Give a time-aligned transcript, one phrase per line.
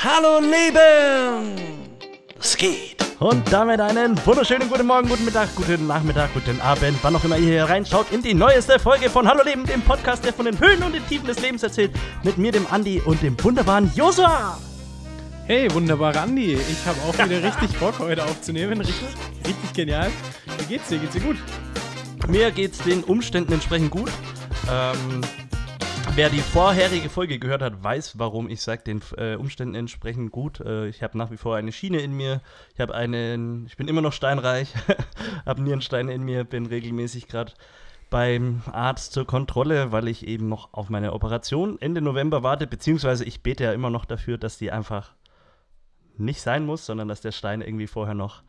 [0.00, 1.56] Hallo Leben!
[2.38, 2.96] Es geht.
[3.18, 7.36] Und damit einen wunderschönen guten Morgen, guten Mittag, guten Nachmittag, guten Abend, wann auch immer
[7.36, 10.56] ihr hier reinschaut, in die neueste Folge von Hallo Leben, dem Podcast, der von den
[10.60, 11.90] Höhen und den Tiefen des Lebens erzählt,
[12.22, 14.56] mit mir, dem Andi und dem wunderbaren Josua.
[15.46, 16.52] Hey, wunderbarer Andi.
[16.54, 18.80] Ich habe auch wieder richtig Bock, heute aufzunehmen.
[18.80, 19.08] Richtig,
[19.48, 20.12] richtig genial.
[20.58, 20.98] Wie geht's dir?
[20.98, 21.38] Geht's dir gut?
[22.28, 24.12] Mir geht's den Umständen entsprechend gut.
[24.70, 25.22] Ähm,
[26.14, 30.60] wer die vorherige Folge gehört hat, weiß, warum ich sage, den äh, Umständen entsprechend gut.
[30.60, 32.40] Äh, ich habe nach wie vor eine Schiene in mir.
[32.74, 34.74] Ich habe einen, ich bin immer noch steinreich,
[35.46, 37.52] habe Nierensteine in mir, bin regelmäßig gerade
[38.10, 43.24] beim Arzt zur Kontrolle, weil ich eben noch auf meine Operation Ende November warte, beziehungsweise
[43.24, 45.12] ich bete ja immer noch dafür, dass die einfach
[46.16, 48.42] nicht sein muss, sondern dass der Stein irgendwie vorher noch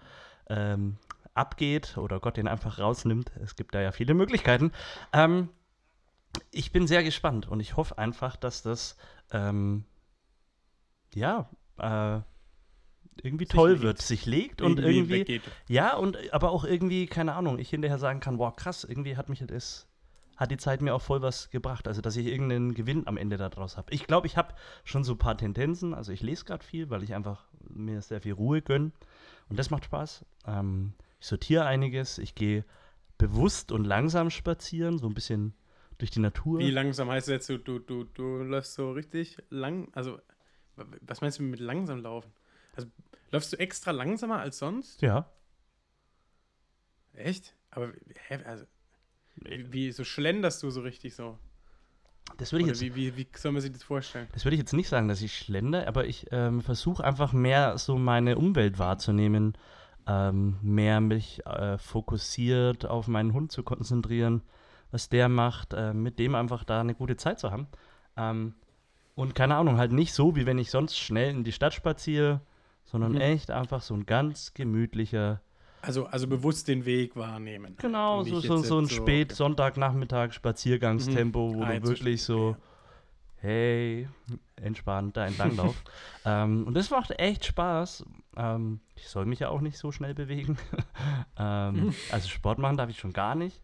[0.50, 0.98] ähm,
[1.34, 3.32] abgeht oder Gott den einfach rausnimmt.
[3.44, 4.72] Es gibt da ja viele Möglichkeiten.
[5.14, 5.50] Ähm,
[6.52, 8.98] ich bin sehr gespannt und ich hoffe einfach, dass das
[9.32, 9.86] ähm,
[11.14, 12.22] ja äh,
[13.22, 13.82] irgendwie Sich toll legt.
[13.84, 18.00] wird, sich legt und Irgendwie irgendwie ja und aber auch irgendwie keine Ahnung, ich hinterher
[18.00, 19.88] sagen kann, wow krass, irgendwie hat mich das
[20.38, 23.36] hat die Zeit mir auch voll was gebracht, also dass ich irgendeinen Gewinn am Ende
[23.36, 23.92] daraus habe.
[23.92, 24.54] Ich glaube, ich habe
[24.86, 28.22] schon so ein paar Tendenzen, also ich lese gerade viel, weil ich einfach mir sehr
[28.22, 28.94] viel Ruhe gönne
[29.50, 30.26] und das macht Spaß.
[30.48, 32.64] Ähm, ich sortiere einiges, ich gehe
[33.18, 35.54] bewusst und langsam spazieren, so ein bisschen
[36.00, 36.60] durch die Natur.
[36.60, 39.90] Wie langsam heißt das jetzt, du, du, du, du läufst so richtig lang?
[39.94, 40.20] Also,
[41.02, 42.32] was meinst du mit langsam laufen?
[42.76, 42.90] Also,
[43.32, 45.02] läufst du extra langsamer als sonst?
[45.02, 45.30] Ja.
[47.14, 47.54] Echt?
[47.70, 47.92] Aber,
[48.28, 48.66] hä, also,
[49.36, 51.38] wie, wie so schlenderst du so richtig so?
[52.38, 54.28] Das würde ich Oder jetzt wie, wie, wie soll man sich das vorstellen?
[54.34, 57.78] Das würde ich jetzt nicht sagen, dass ich schlender, aber ich ähm, versuche einfach mehr
[57.78, 59.58] so meine Umwelt wahrzunehmen,
[60.08, 64.44] ähm, mehr mich äh, fokussiert auf meinen Hund zu konzentrieren,
[64.92, 67.68] was der macht, äh, mit dem einfach da eine gute Zeit zu haben.
[68.18, 68.56] Ähm,
[69.16, 72.42] und keine Ahnung, halt nicht so, wie wenn ich sonst schnell in die Stadt spaziere,
[72.86, 73.22] sondern Mhm.
[73.22, 75.42] echt einfach so ein ganz gemütlicher,
[75.82, 77.76] Also, also bewusst den Weg wahrnehmen.
[77.78, 82.56] genau, so, so, so ein so- spät Sonntagnachmittag Spaziergangstempo, wo Ah, du wirklich so
[83.42, 84.10] hey,
[84.58, 85.82] entspannt da entlanglauf.
[86.26, 88.04] ähm, und das macht echt Spaß.
[88.36, 90.58] Ähm, ich soll mich ja auch nicht so schnell bewegen.
[91.38, 93.62] ähm, also Sport machen darf ich schon gar nicht.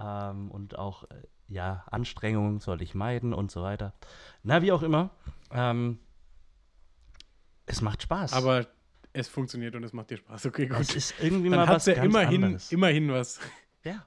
[0.00, 3.92] Ähm, und auch, äh, ja, Anstrengungen soll ich meiden und so weiter.
[4.42, 5.10] Na, wie auch immer.
[5.52, 5.98] Ähm,
[7.66, 8.32] es macht Spaß.
[8.32, 8.66] Aber
[9.12, 10.46] es funktioniert und es macht dir Spaß.
[10.46, 10.80] Okay, gut.
[10.80, 12.72] es ist irgendwie Dann mal was ja ganz immerhin, anderes.
[12.72, 13.40] immerhin was.
[13.84, 14.04] Ja.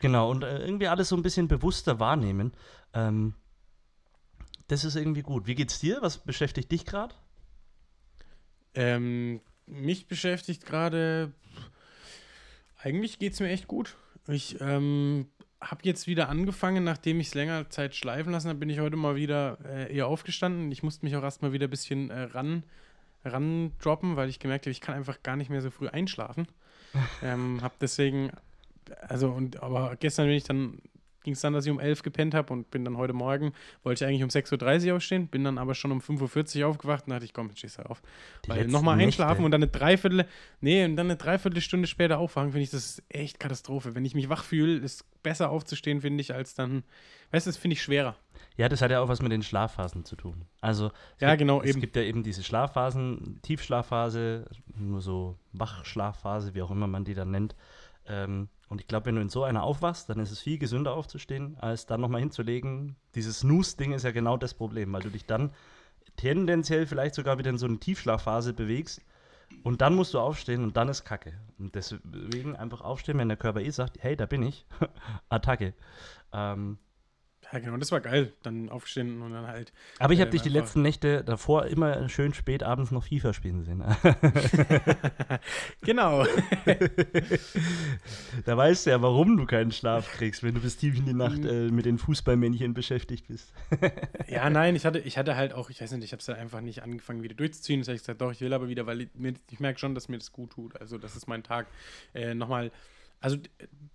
[0.00, 2.52] Genau, und äh, irgendwie alles so ein bisschen bewusster wahrnehmen.
[2.92, 3.34] Ähm,
[4.68, 5.46] das ist irgendwie gut.
[5.46, 5.98] Wie geht's dir?
[6.00, 7.14] Was beschäftigt dich gerade?
[8.74, 11.32] Ähm, mich beschäftigt gerade,
[12.78, 13.96] eigentlich geht es mir echt gut.
[14.28, 15.26] Ich ähm,
[15.60, 18.96] habe jetzt wieder angefangen, nachdem ich es länger Zeit schleifen lassen habe, bin ich heute
[18.96, 20.70] mal wieder äh, eher aufgestanden.
[20.72, 22.64] Ich musste mich auch erstmal wieder ein bisschen äh, ran,
[23.24, 26.46] ran droppen, weil ich gemerkt habe, ich kann einfach gar nicht mehr so früh einschlafen.
[27.22, 28.30] ähm, habe deswegen,
[29.00, 30.78] also und aber gestern bin ich dann
[31.22, 33.52] ging es dann, dass ich um 11 gepennt habe und bin dann heute Morgen,
[33.82, 37.04] wollte ich eigentlich um 6.30 Uhr aufstehen, bin dann aber schon um 5.40 Uhr aufgewacht
[37.06, 38.02] und dachte ich, komm, jetzt stehst du auf.
[38.44, 39.44] Die Weil nochmal einschlafen Nächte.
[39.44, 40.26] und dann eine Dreiviertel,
[40.60, 43.94] nee, und dann eine Dreiviertelstunde später aufwachen, finde ich das ist echt Katastrophe.
[43.94, 46.82] Wenn ich mich wach fühle, ist besser aufzustehen, finde ich, als dann,
[47.30, 48.16] weißt du, das finde ich schwerer.
[48.56, 50.44] Ja, das hat ja auch was mit den Schlafphasen zu tun.
[50.60, 51.80] Also, es Ja, gibt, genau, es eben.
[51.80, 54.46] gibt ja eben diese Schlafphasen, Tiefschlafphase,
[54.76, 57.54] nur so Wachschlafphase, wie auch immer man die dann nennt.
[58.06, 60.94] Ähm, und ich glaube, wenn du in so einer aufwachst, dann ist es viel gesünder
[60.94, 62.96] aufzustehen, als dann nochmal hinzulegen.
[63.14, 65.52] Dieses Snooze-Ding ist ja genau das Problem, weil du dich dann
[66.16, 69.02] tendenziell vielleicht sogar wieder in so eine Tiefschlafphase bewegst
[69.62, 71.34] und dann musst du aufstehen und dann ist Kacke.
[71.58, 74.64] Und deswegen einfach aufstehen, wenn der Körper eh sagt, hey, da bin ich,
[75.28, 75.74] Attacke.
[76.32, 76.78] Ähm,
[77.52, 78.32] Ja, genau, das war geil.
[78.42, 79.72] Dann aufstehen und dann halt.
[79.98, 83.32] aber ich habe Ähm, dich die letzten Nächte davor immer schön spät abends noch FIFA
[83.34, 83.82] spielen sehen.
[85.82, 86.24] Genau.
[88.44, 91.14] da weißt du ja, warum du keinen Schlaf kriegst, wenn du bis tief in die
[91.14, 93.52] Nacht äh, mit den Fußballmännchen beschäftigt bist.
[94.28, 96.38] ja, nein, ich hatte, ich hatte halt auch, ich weiß nicht, ich habe es halt
[96.38, 97.80] einfach nicht angefangen, wieder durchzuziehen.
[97.80, 99.08] Das habe ich gesagt, doch, ich will aber wieder, weil ich,
[99.50, 100.80] ich merke schon, dass mir das gut tut.
[100.80, 101.66] Also, das ist mein Tag.
[102.14, 102.70] Äh, Nochmal.
[103.22, 103.38] Also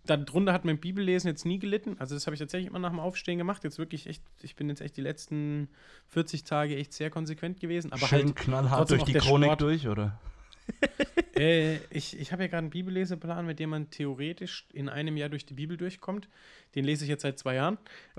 [0.06, 1.98] darunter hat mein Bibellesen jetzt nie gelitten.
[2.00, 3.64] Also das habe ich tatsächlich immer nach dem Aufstehen gemacht.
[3.64, 5.70] Jetzt wirklich echt, ich bin jetzt echt die letzten
[6.08, 7.92] 40 Tage echt sehr konsequent gewesen.
[7.92, 9.62] Aber schön halt, knallhart durch die Chronik Sport.
[9.62, 10.20] durch, oder?
[11.38, 15.30] Äh, ich ich habe ja gerade einen Bibelleseplan, mit dem man theoretisch in einem Jahr
[15.30, 16.28] durch die Bibel durchkommt.
[16.74, 17.78] Den lese ich jetzt seit zwei Jahren.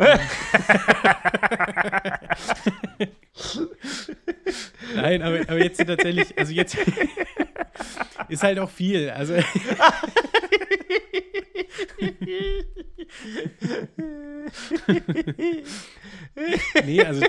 [4.94, 6.76] Nein, aber, aber jetzt sind tatsächlich, also jetzt
[8.28, 9.10] ist halt auch viel.
[9.10, 9.34] Also
[16.84, 17.26] nee, also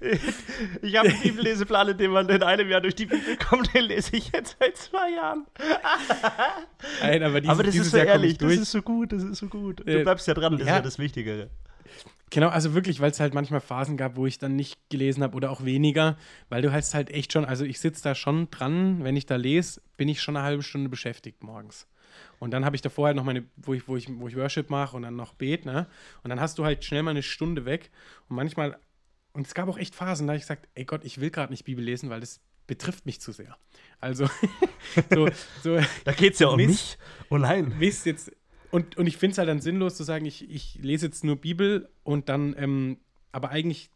[0.82, 3.84] Ich habe einen Bibelleseplan, in dem man in einem Jahr durch die Bibel kommt, den
[3.84, 5.46] lese ich jetzt seit zwei Jahren.
[7.00, 9.12] Nein, aber, dieses, Aber das dieses ist so Jahr ehrlich, ich das ist so gut,
[9.12, 9.80] das ist so gut.
[9.80, 10.76] Du Äh, bleibst ja dran, das ist ja.
[10.76, 11.50] ja das Wichtigere.
[12.30, 15.36] Genau, also wirklich, weil es halt manchmal Phasen gab, wo ich dann nicht gelesen habe
[15.36, 16.16] oder auch weniger,
[16.48, 19.36] weil du hast halt echt schon, also ich sitze da schon dran, wenn ich da
[19.36, 21.86] lese, bin ich schon eine halbe Stunde beschäftigt morgens.
[22.40, 24.68] Und dann habe ich da vorher noch meine, wo ich, wo ich, wo ich Worship
[24.68, 25.86] mache und dann noch bete, ne?
[26.22, 27.90] Und dann hast du halt schnell mal eine Stunde weg.
[28.28, 28.76] Und manchmal,
[29.34, 31.52] und es gab auch echt Phasen, da habe ich gesagt, ey Gott, ich will gerade
[31.52, 33.58] nicht Bibel lesen, weil das betrifft mich zu sehr.
[34.00, 34.28] Also,
[35.12, 35.28] so,
[35.62, 36.68] so Da geht es ja um Mist.
[36.68, 36.98] mich.
[37.28, 37.74] Oh nein.
[37.80, 38.32] jetzt,
[38.70, 41.36] und, und ich finde es halt dann sinnlos zu sagen, ich, ich lese jetzt nur
[41.36, 42.98] Bibel und dann, ähm,
[43.32, 43.90] aber eigentlich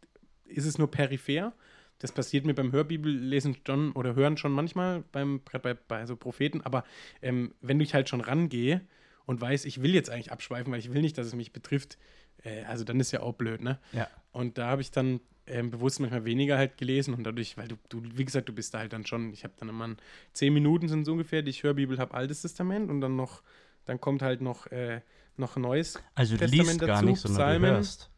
[0.45, 1.53] ist es nur peripher.
[1.99, 6.15] Das passiert mir beim Hörbibellesen schon oder Hören schon manchmal, beim, gerade bei, bei so
[6.15, 6.83] Propheten, aber
[7.21, 8.81] ähm, wenn ich halt schon rangehe
[9.25, 11.97] und weiß, ich will jetzt eigentlich abschweifen, weil ich will nicht, dass es mich betrifft,
[12.43, 13.79] äh, also dann ist ja auch blöd, ne?
[13.91, 14.07] Ja.
[14.39, 17.75] Und da habe ich dann ähm, bewusst manchmal weniger halt gelesen und dadurch, weil du,
[17.89, 19.95] du wie gesagt, du bist da halt dann schon, ich habe dann immer
[20.31, 23.43] zehn Minuten sind so ungefähr, die ich Hörbibel habe, Altes Testament und dann noch,
[23.83, 25.01] dann kommt halt noch, äh,
[25.35, 26.01] noch Neues.
[26.15, 27.69] Also du Testament liest gar dazu, nicht, sondern Psalmen.
[27.69, 28.09] du hörst.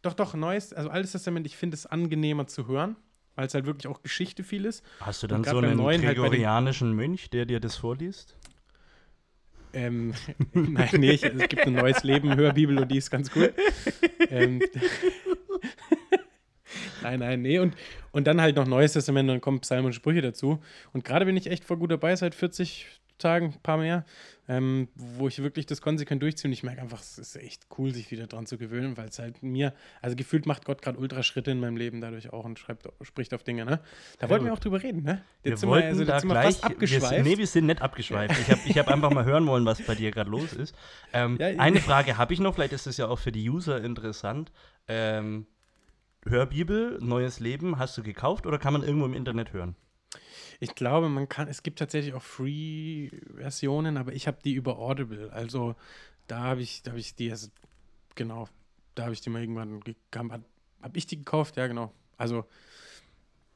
[0.00, 2.96] Doch, doch, Neues, also Altes Testament, ich finde es angenehmer zu hören,
[3.34, 4.82] weil es halt wirklich auch Geschichte viel ist.
[5.00, 8.34] Hast du dann so einen Neuen halt gregorianischen Mönch, der dir das vorliest?
[9.74, 10.14] Ähm,
[10.54, 13.52] nein, nee, ich, es gibt ein neues Leben, Hörbibel und die ist ganz cool.
[14.30, 14.62] ähm,
[17.02, 17.58] nein, nein, nee.
[17.58, 17.74] Und,
[18.12, 20.60] und dann halt noch Neues Testament dann kommen Psalmen und Sprüche dazu.
[20.92, 22.86] Und gerade bin ich echt voll gut dabei, seit 40
[23.18, 24.04] Tagen, ein paar mehr,
[24.46, 26.48] ähm, wo ich wirklich das konsequent durchziehe.
[26.48, 29.18] Und ich merke einfach, es ist echt cool, sich wieder dran zu gewöhnen, weil es
[29.18, 29.72] halt mir,
[30.02, 33.42] also gefühlt macht Gott gerade Ultraschritte in meinem Leben dadurch auch und schreibt, spricht auf
[33.42, 33.80] Dinge, ne?
[34.18, 35.22] Da wollten wir auch drüber reden, ne?
[35.42, 37.08] Wir sind wollten also, da jetzt sind wir gleich, fast wir abgeschweift.
[37.08, 38.38] sind, nee, wir sind nicht abgeschweift.
[38.38, 40.74] Ich habe ich hab einfach mal hören wollen, was bei dir gerade los ist.
[41.12, 43.82] Ähm, Ja, eine Frage habe ich noch, vielleicht ist es ja auch für die User
[43.82, 44.52] interessant.
[44.88, 45.46] Ähm,
[46.24, 49.76] Hörbibel, Neues Leben, hast du gekauft oder kann man irgendwo im Internet hören?
[50.60, 55.30] Ich glaube, man kann, es gibt tatsächlich auch Free-Versionen, aber ich habe die über Audible.
[55.32, 55.76] Also
[56.26, 57.48] da habe ich, da habe ich die, also,
[58.14, 58.48] genau,
[58.94, 59.82] da habe ich die mal irgendwann,
[60.14, 60.44] habe
[60.82, 61.92] hab ich die gekauft, ja genau.
[62.16, 62.44] Also,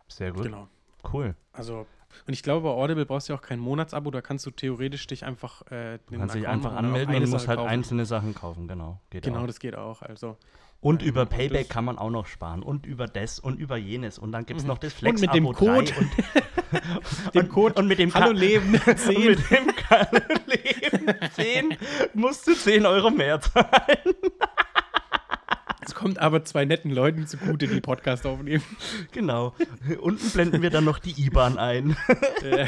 [0.09, 0.45] Sehr gut.
[0.45, 0.69] genau.
[1.13, 1.35] Cool.
[1.53, 1.87] Also,
[2.27, 5.07] und ich glaube, bei Audible brauchst du ja auch kein Monatsabo, da kannst du theoretisch
[5.07, 7.71] dich einfach äh, Du kannst dich einfach auch anmelden und musst Sache halt kaufen.
[7.71, 9.01] einzelne Sachen kaufen, genau.
[9.11, 9.47] Geht Genau, auch.
[9.47, 10.03] das geht auch.
[10.03, 10.37] Also,
[10.81, 12.63] Und ähm, über und Payback kann man auch noch sparen.
[12.63, 14.19] Und über das und über jenes.
[14.19, 14.69] Und dann gibt es Mhm.
[14.69, 16.11] noch das Und Flex mit dem Abo Code- 3 und,
[17.35, 19.25] dem Code und mit dem Hallo Ka- Leben und 10.
[19.31, 20.09] mit dem Ka-
[20.47, 21.77] Leben 10
[22.15, 24.15] musst du 10 Euro mehr zahlen.
[25.91, 28.63] Es kommt aber zwei netten Leuten zugute, die Podcast aufnehmen.
[29.11, 29.55] Genau.
[30.01, 31.97] Unten blenden wir dann noch die IBAN ein.
[32.43, 32.67] Äh,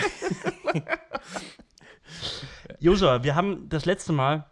[2.80, 4.46] Joshua, wir haben das letzte Mal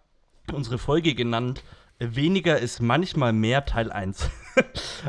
[0.52, 1.64] unsere Folge genannt.
[1.98, 4.30] äh, Weniger ist manchmal mehr Teil 1.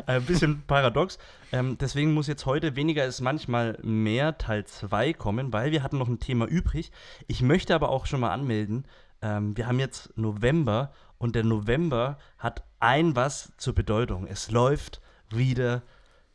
[0.06, 1.18] Ein bisschen paradox.
[1.52, 5.98] Ähm, deswegen muss jetzt heute weniger ist manchmal mehr Teil 2 kommen, weil wir hatten
[5.98, 6.90] noch ein Thema übrig.
[7.28, 8.86] Ich möchte aber auch schon mal anmelden,
[9.22, 14.26] ähm, wir haben jetzt November und der November hat ein was zur Bedeutung.
[14.26, 15.82] Es läuft wieder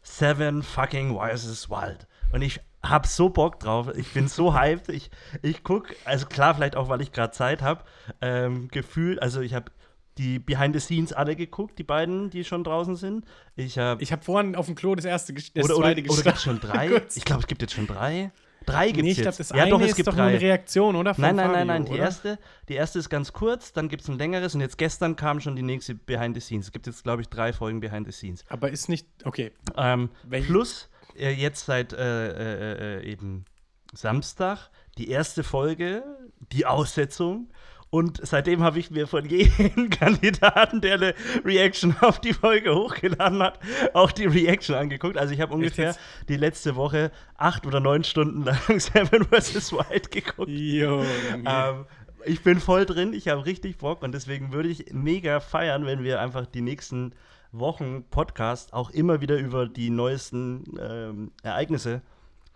[0.02, 2.08] Seven fucking Wires Wild.
[2.32, 3.90] Und ich hab so Bock drauf.
[3.98, 4.88] Ich bin so hyped.
[4.88, 5.12] Ich,
[5.42, 7.84] ich guck, also klar, vielleicht auch, weil ich gerade Zeit habe,
[8.22, 9.72] ähm, gefühlt, also ich habe
[10.18, 13.26] die Behind the Scenes alle geguckt, die beiden, die schon draußen sind.
[13.58, 16.36] Ich habe ich habe vorhin auf dem Klo das erste, das oder, oder, zweite oder
[16.38, 17.02] schon drei?
[17.14, 18.32] Ich glaube, es gibt jetzt schon drei.
[18.68, 20.32] Drei gibt's Nee, ich glaube, das ja, eine doch, es ist gibt doch nur drei.
[20.32, 21.16] eine Reaktion, oder?
[21.16, 21.86] Von Nein, nein, Fabio, nein, nein.
[21.86, 22.02] Die oder?
[22.02, 25.40] erste, die erste ist ganz kurz, dann gibt es ein längeres und jetzt gestern kam
[25.40, 26.68] schon die nächste Behind the Scenes.
[26.68, 28.44] Es gibt jetzt, glaube ich, drei Folgen Behind the Scenes.
[28.50, 29.54] Aber ist nicht, okay.
[29.78, 33.46] Ähm, plus äh, jetzt seit äh, äh, äh, eben
[33.94, 36.04] Samstag die erste Folge,
[36.52, 37.50] die Aussetzung.
[37.90, 41.14] Und seitdem habe ich mir von jedem Kandidaten, der eine
[41.46, 43.60] Reaction auf die Folge hochgeladen hat,
[43.94, 45.18] auch die Reaction angeguckt.
[45.18, 46.00] Also ich habe ungefähr jetzt?
[46.28, 49.72] die letzte Woche acht oder neun Stunden lang Seven vs.
[49.72, 50.50] Wild geguckt.
[50.50, 51.04] Jo,
[51.46, 51.86] Ähm,
[52.26, 56.04] ich bin voll drin, ich habe richtig Bock und deswegen würde ich mega feiern, wenn
[56.04, 57.14] wir einfach die nächsten
[57.54, 62.02] Wochen Podcast auch immer wieder über die neuesten ähm, Ereignisse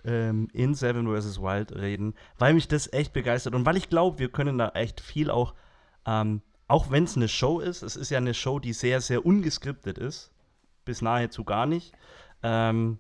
[0.06, 1.42] ähm, in Seven vs.
[1.42, 5.02] Wild reden, weil mich das echt begeistert und weil ich glaube, wir können da echt
[5.02, 5.54] viel auch,
[6.06, 9.26] ähm, auch wenn es eine Show ist, es ist ja eine Show, die sehr, sehr
[9.26, 10.32] ungeskriptet ist,
[10.86, 11.94] bis nahezu gar nicht.
[12.44, 12.98] Ähm,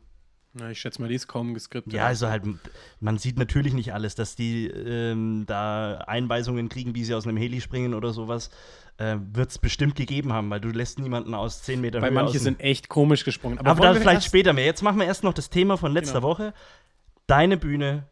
[0.53, 1.93] Na, ich schätze mal, die ist kaum geskriptet.
[1.93, 2.43] ja, also halt,
[2.99, 7.37] man sieht natürlich nicht alles, dass die ähm, da Einweisungen kriegen, wie sie aus einem
[7.37, 8.51] Heli springen oder sowas,
[8.97, 12.15] äh, wird es bestimmt gegeben haben, weil du lässt niemanden aus 10 Meter Weil Höhe
[12.15, 13.57] manche sind echt komisch gesprungen.
[13.57, 14.65] Aber, wollen dann vielleicht später mehr.
[14.65, 16.27] Jetzt machen wir erst noch das Thema von letzter Genau.
[16.27, 16.53] Woche.
[17.31, 18.03] Deine Bühne,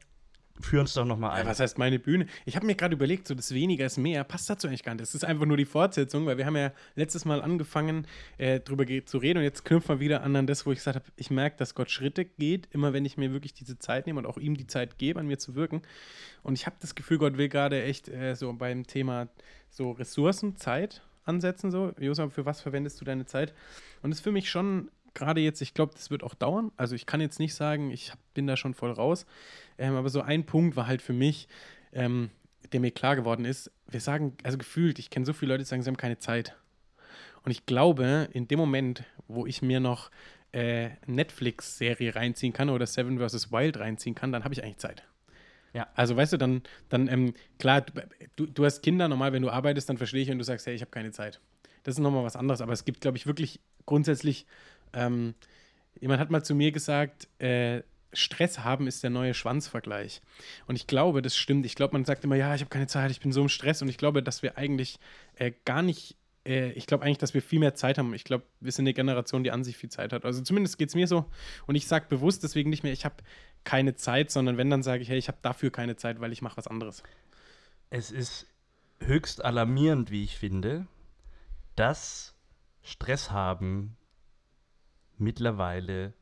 [0.61, 1.43] führ uns doch nochmal ein.
[1.43, 2.25] Ja, was heißt meine Bühne?
[2.45, 5.01] Ich habe mir gerade überlegt, so das weniger ist mehr, passt dazu eigentlich gar nicht.
[5.01, 8.07] Das ist einfach nur die Fortsetzung, weil wir haben ja letztes Mal angefangen,
[8.37, 10.95] äh, drüber zu reden und jetzt knüpfen wir wieder an an das, wo ich gesagt
[10.95, 14.19] habe, ich merke, dass Gott Schritte geht, immer wenn ich mir wirklich diese Zeit nehme
[14.19, 15.81] und auch ihm die Zeit gebe, an mir zu wirken.
[16.41, 19.27] Und ich habe das Gefühl, Gott will gerade echt äh, so beim Thema
[19.69, 21.93] so Ressourcen, Zeit ansetzen, so.
[21.99, 23.53] Josef, für was verwendest du deine Zeit?
[24.01, 26.71] Und das ist für mich schon gerade jetzt, ich glaube, das wird auch dauern.
[26.77, 29.25] Also ich kann jetzt nicht sagen, ich bin da schon voll raus.
[29.77, 31.47] Ähm, aber so ein Punkt war halt für mich,
[31.93, 32.29] ähm,
[32.71, 35.69] der mir klar geworden ist, wir sagen, also gefühlt, ich kenne so viele Leute, die
[35.69, 36.55] sagen, sie haben keine Zeit.
[37.43, 40.11] Und ich glaube, in dem Moment, wo ich mir noch
[40.51, 43.51] äh, Netflix-Serie reinziehen kann oder Seven vs.
[43.51, 45.03] Wild reinziehen kann, dann habe ich eigentlich Zeit.
[45.73, 45.87] Ja.
[45.95, 47.85] Also weißt du, dann, dann ähm, klar,
[48.35, 50.73] du, du hast Kinder, normal, wenn du arbeitest, dann verstehe ich und du sagst, hey,
[50.73, 51.39] ich habe keine Zeit.
[51.83, 54.45] Das ist nochmal was anderes, aber es gibt, glaube ich, wirklich grundsätzlich,
[54.93, 55.35] ähm,
[55.99, 57.81] jemand hat mal zu mir gesagt, äh,
[58.13, 60.21] Stress haben ist der neue Schwanzvergleich.
[60.67, 61.65] Und ich glaube, das stimmt.
[61.65, 63.81] Ich glaube, man sagt immer, ja, ich habe keine Zeit, ich bin so im Stress.
[63.81, 64.99] Und ich glaube, dass wir eigentlich
[65.35, 66.15] äh, gar nicht,
[66.45, 68.13] äh, ich glaube eigentlich, dass wir viel mehr Zeit haben.
[68.13, 70.25] Ich glaube, wir sind eine Generation, die an sich viel Zeit hat.
[70.25, 71.25] Also zumindest geht es mir so.
[71.67, 73.17] Und ich sage bewusst deswegen nicht mehr, ich habe
[73.63, 76.41] keine Zeit, sondern wenn, dann sage ich, hey, ich habe dafür keine Zeit, weil ich
[76.41, 77.03] mache was anderes.
[77.91, 78.47] Es ist
[79.01, 80.87] höchst alarmierend, wie ich finde,
[81.75, 82.35] dass
[82.81, 83.95] Stress haben
[85.19, 86.13] mittlerweile,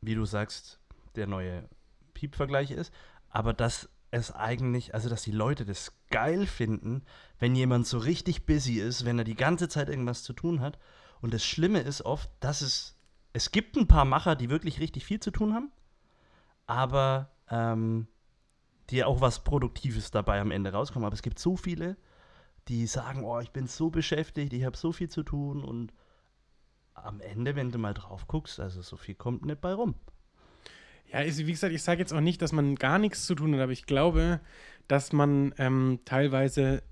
[0.00, 0.80] wie du sagst,
[1.16, 1.68] der neue
[2.14, 2.92] Piep-Vergleich ist,
[3.28, 7.02] aber dass es eigentlich, also dass die Leute das geil finden,
[7.38, 10.78] wenn jemand so richtig busy ist, wenn er die ganze Zeit irgendwas zu tun hat.
[11.20, 12.96] Und das Schlimme ist oft, dass es,
[13.32, 15.72] es gibt ein paar Macher, die wirklich richtig viel zu tun haben,
[16.66, 18.06] aber ähm,
[18.90, 21.06] die auch was Produktives dabei am Ende rauskommen.
[21.06, 21.96] Aber es gibt so viele,
[22.68, 25.92] die sagen, oh, ich bin so beschäftigt, ich habe so viel zu tun und
[26.94, 29.94] am Ende, wenn du mal drauf guckst, also so viel kommt nicht bei rum.
[31.12, 33.60] Ja, wie gesagt, ich sage jetzt auch nicht, dass man gar nichts zu tun hat,
[33.60, 34.40] aber ich glaube,
[34.88, 36.82] dass man ähm, teilweise,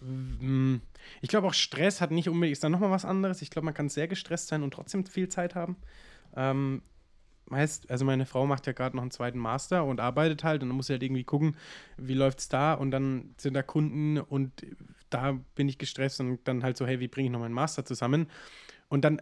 [0.00, 0.82] ähm,
[1.20, 3.42] ich glaube auch Stress hat nicht unbedingt, ist da nochmal was anderes.
[3.42, 5.76] Ich glaube, man kann sehr gestresst sein und trotzdem viel Zeit haben.
[6.36, 6.82] Ähm,
[7.50, 10.68] heißt, also meine Frau macht ja gerade noch einen zweiten Master und arbeitet halt und
[10.68, 11.56] dann muss sie halt irgendwie gucken,
[11.96, 14.66] wie läuft es da und dann sind da Kunden und
[15.10, 17.84] da bin ich gestresst und dann halt so, hey, wie bringe ich noch meinen Master
[17.84, 18.28] zusammen?
[18.88, 19.20] Und dann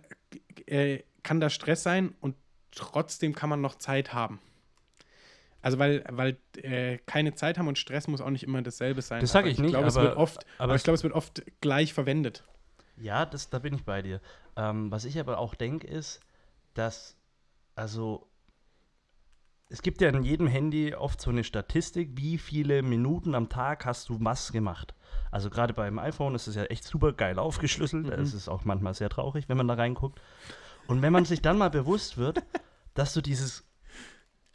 [0.67, 2.37] äh, kann da Stress sein und
[2.71, 4.41] trotzdem kann man noch Zeit haben.
[5.63, 9.21] Also weil, weil äh, keine Zeit haben und Stress muss auch nicht immer dasselbe sein.
[9.21, 9.71] Das sage ich, ich nicht.
[9.71, 12.45] Glaub, aber, oft, aber, aber ich glaube, es wird oft gleich verwendet.
[12.99, 14.21] Ja, das, da bin ich bei dir.
[14.57, 16.21] Ähm, was ich aber auch denke, ist,
[16.75, 17.17] dass,
[17.75, 18.29] also,
[19.69, 23.87] es gibt ja in jedem Handy oft so eine Statistik, wie viele Minuten am Tag
[23.87, 24.95] hast du was gemacht.
[25.31, 28.09] Also gerade beim iPhone ist es ja echt super geil aufgeschlüsselt.
[28.09, 28.39] Es mhm.
[28.39, 30.21] ist auch manchmal sehr traurig, wenn man da reinguckt.
[30.87, 32.43] Und wenn man sich dann mal bewusst wird,
[32.95, 33.65] dass du dieses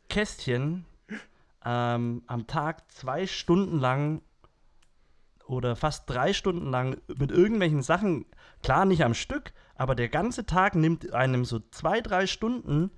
[0.10, 0.86] Kästchen
[1.66, 4.22] ähm, am Tag zwei Stunden lang
[5.46, 8.25] oder fast drei Stunden lang mit irgendwelchen Sachen,
[8.62, 12.92] klar nicht am Stück, aber der ganze Tag nimmt einem so zwei, drei Stunden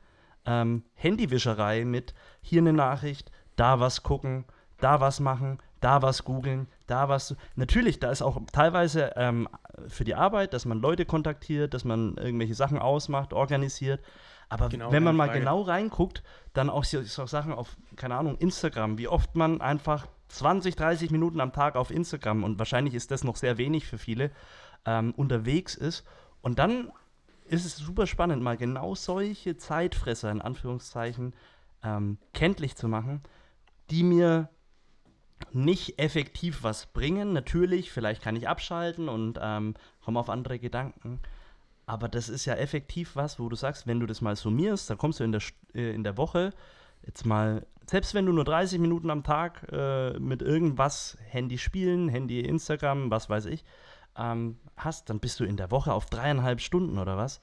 [0.46, 2.14] ähm, Handywischerei mit.
[2.42, 4.46] Hier eine Nachricht, da was gucken,
[4.80, 7.36] da was machen, da was googeln, da was.
[7.56, 9.48] Natürlich, da ist auch teilweise ähm,
[9.88, 14.02] für die Arbeit, dass man Leute kontaktiert, dass man irgendwelche Sachen ausmacht, organisiert.
[14.50, 15.40] Aber genau, wenn man mal Frage.
[15.40, 20.76] genau reinguckt, dann auch so, Sachen auf, keine Ahnung, Instagram, wie oft man einfach 20,
[20.76, 24.32] 30 Minuten am Tag auf Instagram, und wahrscheinlich ist das noch sehr wenig für viele,
[24.86, 26.06] ähm, unterwegs ist.
[26.42, 26.92] Und dann
[27.52, 31.34] ist es super spannend, mal genau solche Zeitfresser in Anführungszeichen
[31.84, 33.22] ähm, kenntlich zu machen,
[33.90, 34.50] die mir
[35.52, 37.34] nicht effektiv was bringen.
[37.34, 41.20] Natürlich, vielleicht kann ich abschalten und ähm, komme auf andere Gedanken.
[41.86, 44.98] Aber das ist ja effektiv was, wo du sagst, wenn du das mal summierst, dann
[44.98, 45.42] kommst du in der,
[45.74, 46.52] äh, in der Woche
[47.06, 52.08] jetzt mal, selbst wenn du nur 30 Minuten am Tag äh, mit irgendwas, Handy spielen,
[52.08, 53.66] Handy, Instagram, was weiß ich,
[54.22, 57.42] ähm, hast, dann bist du in der Woche auf dreieinhalb Stunden oder was.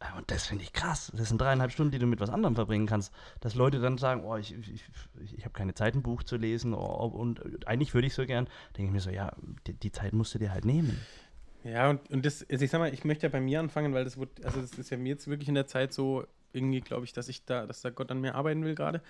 [0.00, 1.12] Äh, und das finde ich krass.
[1.16, 3.12] Das sind dreieinhalb Stunden, die du mit was anderem verbringen kannst.
[3.40, 4.84] Dass Leute dann sagen, oh, ich, ich,
[5.36, 8.48] ich habe keine Zeit, ein Buch zu lesen oh, und eigentlich würde ich so gern.
[8.76, 9.32] Denke ich mir so, ja,
[9.66, 11.00] die, die, Zeit musst du dir halt nehmen.
[11.64, 14.04] Ja, und, und das, also ich sag mal, ich möchte ja bei mir anfangen, weil
[14.04, 17.04] das wird, also das ist ja mir jetzt wirklich in der Zeit so irgendwie, glaube
[17.04, 19.02] ich, dass ich da, dass da Gott an mir arbeiten will gerade.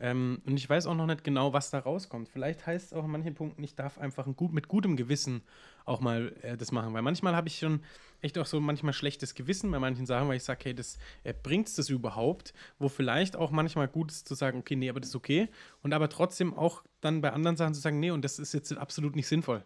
[0.00, 2.28] Ähm, und ich weiß auch noch nicht genau, was da rauskommt.
[2.28, 5.42] Vielleicht heißt es auch an manchen Punkten, ich darf einfach gut, mit gutem Gewissen
[5.84, 6.94] auch mal äh, das machen.
[6.94, 7.80] Weil manchmal habe ich schon
[8.20, 11.34] echt auch so manchmal schlechtes Gewissen bei manchen Sachen, weil ich sage, hey, das äh,
[11.34, 12.52] bringt es das überhaupt?
[12.78, 15.48] Wo vielleicht auch manchmal gut ist zu sagen, okay, nee, aber das ist okay.
[15.82, 18.76] Und aber trotzdem auch dann bei anderen Sachen zu sagen, nee, und das ist jetzt
[18.76, 19.64] absolut nicht sinnvoll.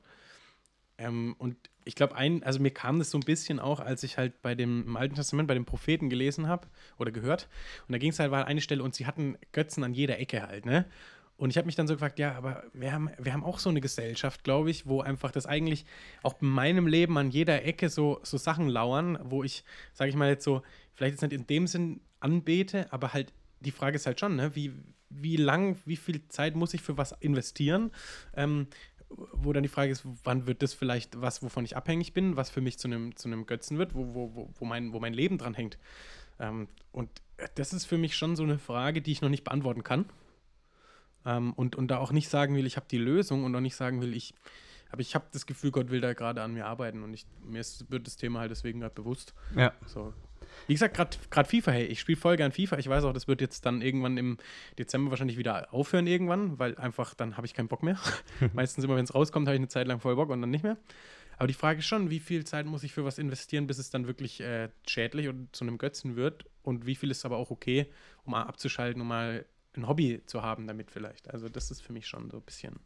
[0.99, 4.16] Ähm, und ich glaube, ein, also mir kam das so ein bisschen auch, als ich
[4.18, 6.66] halt bei dem im Alten Testament bei den Propheten gelesen habe
[6.99, 7.49] oder gehört.
[7.87, 10.42] Und da ging es halt, war eine Stelle und sie hatten Götzen an jeder Ecke
[10.42, 10.87] halt, ne?
[11.37, 13.69] Und ich habe mich dann so gefragt, ja, aber wir haben, wir haben auch so
[13.69, 15.85] eine Gesellschaft, glaube ich, wo einfach das eigentlich
[16.23, 19.62] auch in meinem Leben an jeder Ecke so, so Sachen lauern, wo ich,
[19.93, 20.62] sage ich mal jetzt so,
[20.95, 24.55] vielleicht jetzt nicht in dem Sinn anbete, aber halt die Frage ist halt schon, ne,
[24.55, 24.73] wie,
[25.11, 27.90] wie lang, wie viel Zeit muss ich für was investieren?
[28.35, 28.69] Ähm,
[29.09, 32.50] wo dann die Frage ist, wann wird das vielleicht was, wovon ich abhängig bin, was
[32.50, 35.55] für mich zu einem, zu Götzen wird, wo, wo, wo, mein, wo mein Leben dran
[35.55, 35.78] hängt.
[36.40, 37.09] Ähm, und
[37.55, 40.07] das ist für mich schon so eine Frage, die ich noch nicht beantworten kann.
[41.26, 43.76] Ähm, und, und da auch nicht sagen will, ich habe die Lösung und auch nicht
[43.76, 44.35] sagen will, ich,
[44.90, 47.61] aber ich habe das Gefühl, Gott will da gerade an mir arbeiten und ich, mir
[47.61, 49.35] ist, wird das Thema halt deswegen gerade bewusst.
[49.56, 49.73] Ja.
[49.87, 50.14] So,
[50.66, 50.97] wie gesagt,
[51.30, 52.78] gerade FIFA, hey, ich spiele voll gern FIFA.
[52.78, 54.38] Ich weiß auch, das wird jetzt dann irgendwann im
[54.78, 57.99] Dezember wahrscheinlich wieder aufhören irgendwann, weil einfach dann habe ich keinen Bock mehr.
[58.54, 60.64] Meistens immer, wenn es rauskommt, habe ich eine Zeit lang voll Bock und dann nicht
[60.64, 60.76] mehr.
[61.38, 63.90] Aber die Frage ist schon, wie viel Zeit muss ich für was investieren, bis es
[63.90, 66.47] dann wirklich äh, schädlich und zu einem Götzen wird?
[66.62, 67.87] Und wie viel ist aber auch okay,
[68.25, 69.45] um mal abzuschalten, um mal
[69.76, 71.33] ein Hobby zu haben damit vielleicht?
[71.33, 72.78] Also das ist für mich schon so ein bisschen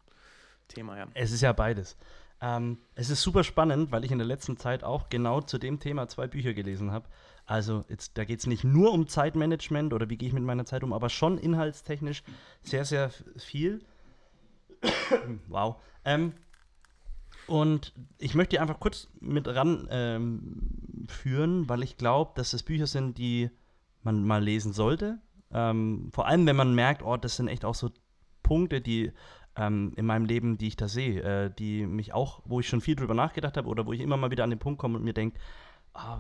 [0.68, 1.06] Thema, ja.
[1.14, 1.96] Es ist ja beides.
[2.40, 5.78] Ähm, es ist super spannend, weil ich in der letzten Zeit auch genau zu dem
[5.78, 7.08] Thema zwei Bücher gelesen habe.
[7.44, 10.64] Also jetzt, da geht es nicht nur um Zeitmanagement oder wie gehe ich mit meiner
[10.64, 12.22] Zeit um, aber schon inhaltstechnisch
[12.62, 13.80] sehr, sehr viel.
[15.48, 15.76] wow.
[16.04, 16.32] Ähm,
[17.46, 21.08] und ich möchte einfach kurz mit ran ähm,
[21.68, 23.50] weil ich glaube, dass das Bücher sind, die
[24.02, 25.18] man mal lesen sollte.
[25.52, 27.90] Ähm, vor allem, wenn man merkt, oh, das sind echt auch so
[28.42, 29.12] Punkte, die
[29.56, 32.80] ähm, in meinem Leben, die ich da sehe, äh, die mich auch, wo ich schon
[32.80, 35.04] viel drüber nachgedacht habe oder wo ich immer mal wieder an den Punkt komme und
[35.04, 35.38] mir denke,
[35.94, 36.18] oh,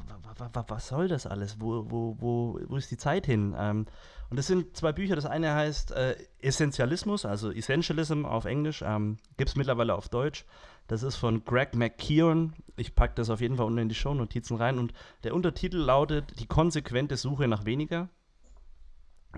[0.68, 1.60] was soll das alles?
[1.60, 3.54] Wo, wo, wo, wo ist die Zeit hin?
[3.58, 3.86] Ähm,
[4.30, 5.16] und das sind zwei Bücher.
[5.16, 10.44] Das eine heißt äh, Essentialismus, also Essentialism auf Englisch, ähm, gibt es mittlerweile auf Deutsch.
[10.86, 12.52] Das ist von Greg McKeown.
[12.76, 14.78] Ich packe das auf jeden Fall unten in die Show-Notizen rein.
[14.78, 18.08] Und der Untertitel lautet Die konsequente Suche nach weniger.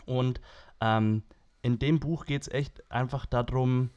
[0.06, 0.40] Und
[0.80, 1.22] ähm,
[1.62, 3.90] in dem Buch geht es echt einfach darum,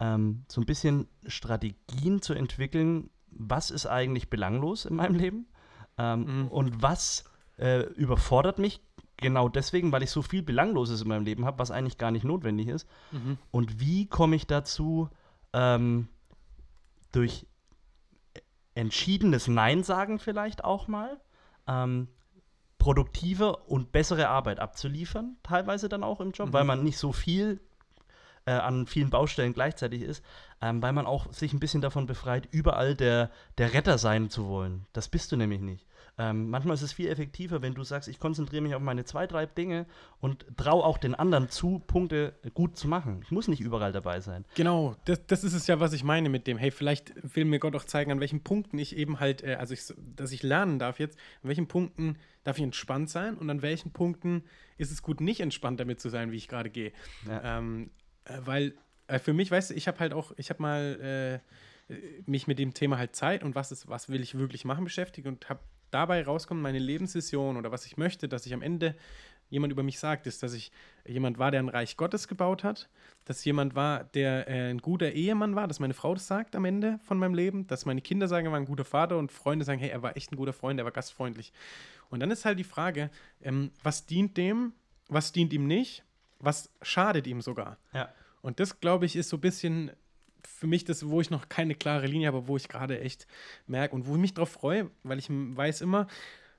[0.00, 5.46] ähm, so ein bisschen Strategien zu entwickeln, was ist eigentlich belanglos in meinem Leben
[5.98, 6.48] ähm, mhm.
[6.48, 7.24] Und was
[7.56, 8.80] äh, überfordert mich
[9.16, 12.24] genau deswegen, weil ich so viel Belangloses in meinem Leben habe, was eigentlich gar nicht
[12.24, 12.88] notwendig ist.
[13.12, 13.38] Mhm.
[13.50, 15.08] Und wie komme ich dazu,
[15.52, 16.08] ähm,
[17.12, 17.46] durch
[18.74, 21.20] entschiedenes Nein sagen vielleicht auch mal,
[21.68, 22.08] ähm,
[22.84, 26.52] produktive und bessere Arbeit abzuliefern, teilweise dann auch im Job, mhm.
[26.52, 27.58] weil man nicht so viel
[28.44, 30.22] äh, an vielen Baustellen gleichzeitig ist,
[30.60, 34.48] ähm, weil man auch sich ein bisschen davon befreit, überall der, der Retter sein zu
[34.48, 34.84] wollen.
[34.92, 35.86] Das bist du nämlich nicht.
[36.18, 39.26] Ähm, manchmal ist es viel effektiver, wenn du sagst, ich konzentriere mich auf meine zwei,
[39.26, 39.86] drei Dinge
[40.20, 43.22] und traue auch den anderen zu, Punkte gut zu machen.
[43.24, 44.44] Ich muss nicht überall dabei sein.
[44.56, 47.58] Genau, das, das ist es ja, was ich meine mit dem, hey, vielleicht will mir
[47.58, 50.78] Gott auch zeigen, an welchen Punkten ich eben halt, äh, also ich, dass ich lernen
[50.78, 54.44] darf jetzt, an welchen Punkten darf ich entspannt sein und an welchen Punkten
[54.78, 56.92] ist es gut, nicht entspannt damit zu sein, wie ich gerade gehe.
[57.26, 57.58] Ja.
[57.58, 57.90] Ähm,
[58.24, 58.74] äh, weil
[59.06, 61.40] äh, für mich, weißt du, ich habe halt auch, ich habe mal
[61.90, 61.94] äh,
[62.26, 65.26] mich mit dem Thema halt Zeit und was ist, was will ich wirklich machen beschäftigt
[65.26, 68.96] und habe dabei rauskommt, meine Lebensvision oder was ich möchte, dass ich am Ende
[69.54, 70.70] jemand über mich sagt, ist, dass ich
[71.06, 72.88] jemand war, der ein Reich Gottes gebaut hat,
[73.24, 76.64] dass jemand war, der äh, ein guter Ehemann war, dass meine Frau das sagt am
[76.64, 79.64] Ende von meinem Leben, dass meine Kinder sagen, er war ein guter Vater und Freunde
[79.64, 81.52] sagen, hey, er war echt ein guter Freund, er war gastfreundlich.
[82.10, 83.10] Und dann ist halt die Frage,
[83.42, 84.72] ähm, was dient dem,
[85.08, 86.04] was dient ihm nicht,
[86.40, 87.78] was schadet ihm sogar.
[87.92, 88.12] Ja.
[88.42, 89.90] Und das, glaube ich, ist so ein bisschen
[90.42, 93.26] für mich das, wo ich noch keine klare Linie habe, wo ich gerade echt
[93.66, 96.06] merke und wo ich mich drauf freue, weil ich weiß immer,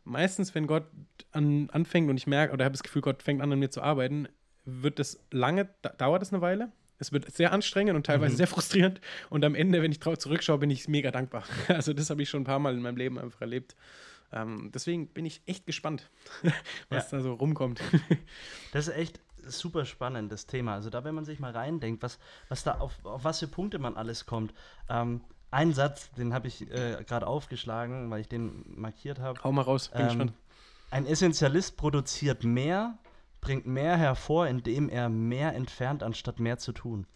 [0.05, 0.85] meistens, wenn Gott
[1.31, 3.81] an, anfängt und ich merke oder habe das Gefühl, Gott fängt an, an mir zu
[3.81, 4.27] arbeiten,
[4.63, 6.71] wird das lange, dauert es eine Weile.
[6.97, 8.37] Es wird sehr anstrengend und teilweise mhm.
[8.37, 9.01] sehr frustrierend.
[9.29, 11.43] Und am Ende, wenn ich zurückschaue, bin ich mega dankbar.
[11.67, 13.75] Also, das habe ich schon ein paar Mal in meinem Leben einfach erlebt.
[14.31, 16.09] Ähm, deswegen bin ich echt gespannt,
[16.89, 17.17] was ja.
[17.17, 17.81] da so rumkommt.
[18.71, 20.73] Das ist echt, super spannendes Thema.
[20.73, 23.79] Also da, wenn man sich mal reindenkt, was, was da auf, auf was für Punkte
[23.79, 24.53] man alles kommt.
[24.89, 25.21] Ähm,
[25.55, 29.41] ein Satz, den habe ich äh, gerade aufgeschlagen, weil ich den markiert habe.
[29.41, 30.33] Hau mal raus, bin ähm, gespannt.
[30.91, 32.97] Ein Essentialist produziert mehr,
[33.39, 37.07] bringt mehr hervor, indem er mehr entfernt, anstatt mehr zu tun.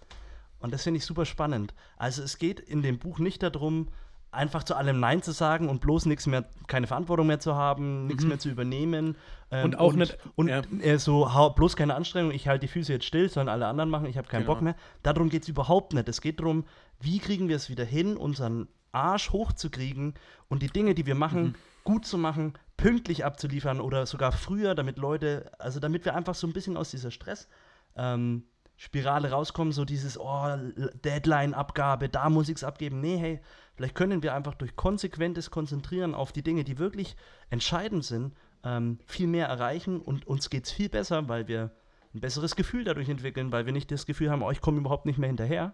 [0.59, 1.73] Und das finde ich super spannend.
[1.97, 3.89] Also es geht in dem Buch nicht darum,
[4.31, 8.07] einfach zu allem Nein zu sagen und bloß nichts mehr, keine Verantwortung mehr zu haben,
[8.07, 8.29] nichts mhm.
[8.29, 9.17] mehr zu übernehmen.
[9.51, 10.17] Ähm, und auch und, nicht.
[10.35, 10.61] Und ja.
[10.81, 13.89] äh, so, hau, bloß keine Anstrengung, ich halte die Füße jetzt still, sollen alle anderen
[13.89, 14.53] machen, ich habe keinen genau.
[14.53, 14.75] Bock mehr.
[15.03, 16.07] Darum geht es überhaupt nicht.
[16.07, 16.65] Es geht darum,
[16.99, 20.13] wie kriegen wir es wieder hin, unseren Arsch hochzukriegen
[20.47, 21.55] und die Dinge, die wir machen, mhm.
[21.83, 26.47] gut zu machen, pünktlich abzuliefern oder sogar früher, damit Leute, also damit wir einfach so
[26.47, 27.47] ein bisschen aus dieser Stress.
[27.95, 28.43] Ähm,
[28.81, 30.55] Spirale rauskommen, so dieses, oh,
[31.03, 33.01] Deadline-Abgabe, da muss ich es abgeben.
[33.01, 33.41] Nee, hey,
[33.75, 37.17] vielleicht können wir einfach durch konsequentes Konzentrieren auf die Dinge, die wirklich
[37.49, 41.71] entscheidend sind, ähm, viel mehr erreichen und uns geht es viel besser, weil wir
[42.13, 45.05] ein besseres Gefühl dadurch entwickeln, weil wir nicht das Gefühl haben, oh, ich komme überhaupt
[45.05, 45.73] nicht mehr hinterher,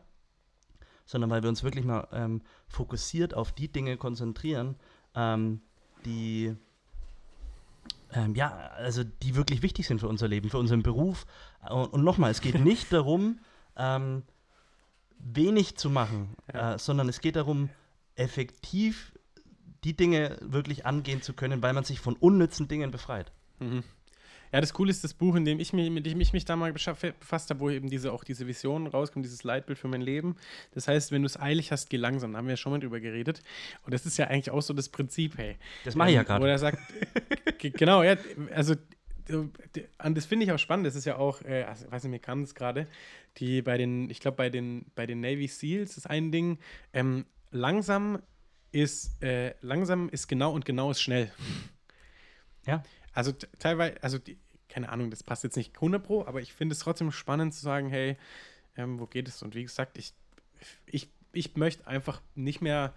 [1.05, 4.77] sondern weil wir uns wirklich mal ähm, fokussiert auf die Dinge konzentrieren,
[5.13, 5.61] ähm,
[6.05, 6.55] die
[8.13, 11.25] ähm, ja, also die wirklich wichtig sind für unser Leben, für unseren Beruf.
[11.69, 13.39] Und, und nochmal, es geht nicht darum,
[13.75, 14.23] ähm,
[15.19, 16.75] wenig zu machen, Ja.
[16.75, 17.69] äh, sondern es geht darum,
[18.15, 19.11] effektiv
[19.83, 23.31] die Dinge wirklich angehen zu können, weil man sich von unnützen Dingen befreit.
[23.59, 23.83] Mhm.
[24.55, 26.55] Ja, das Coole ist das Buch, in dem ich mich, mit dem ich mich da
[26.55, 30.37] mal befasst habe, wo eben diese, auch diese Vision rauskommt, dieses Leitbild für mein Leben.
[30.73, 32.31] Das heißt, wenn du es eilig hast, geh langsam.
[32.31, 33.43] Da haben wir ja schon mal drüber geredet.
[33.83, 35.57] Und das ist ja eigentlich auch so das Prinzip, hey.
[35.83, 36.51] Das mache ich ja Ähm, Wo gerade.
[36.51, 36.79] er sagt,
[37.59, 38.15] genau, ja,
[38.53, 38.75] also
[39.29, 40.87] und das finde ich auch spannend.
[40.87, 42.87] Das ist ja auch, äh, also, weiß nicht, mir kam das gerade,
[43.35, 46.59] die bei den, ich glaube, bei den, bei den Navy SEALs ist ein Ding,
[46.93, 48.19] ähm, langsam
[48.71, 51.29] ist, äh, langsam ist genau und genau ist schnell.
[52.65, 52.85] Ja.
[53.15, 54.37] Also teilweise, also die,
[54.75, 57.61] keine Ahnung, das passt jetzt nicht 100 Pro, aber ich finde es trotzdem spannend zu
[57.61, 58.17] sagen, hey,
[58.75, 59.41] ähm, wo geht es?
[59.41, 60.13] Und wie gesagt, ich,
[60.85, 62.93] ich, ich möchte einfach nicht mehr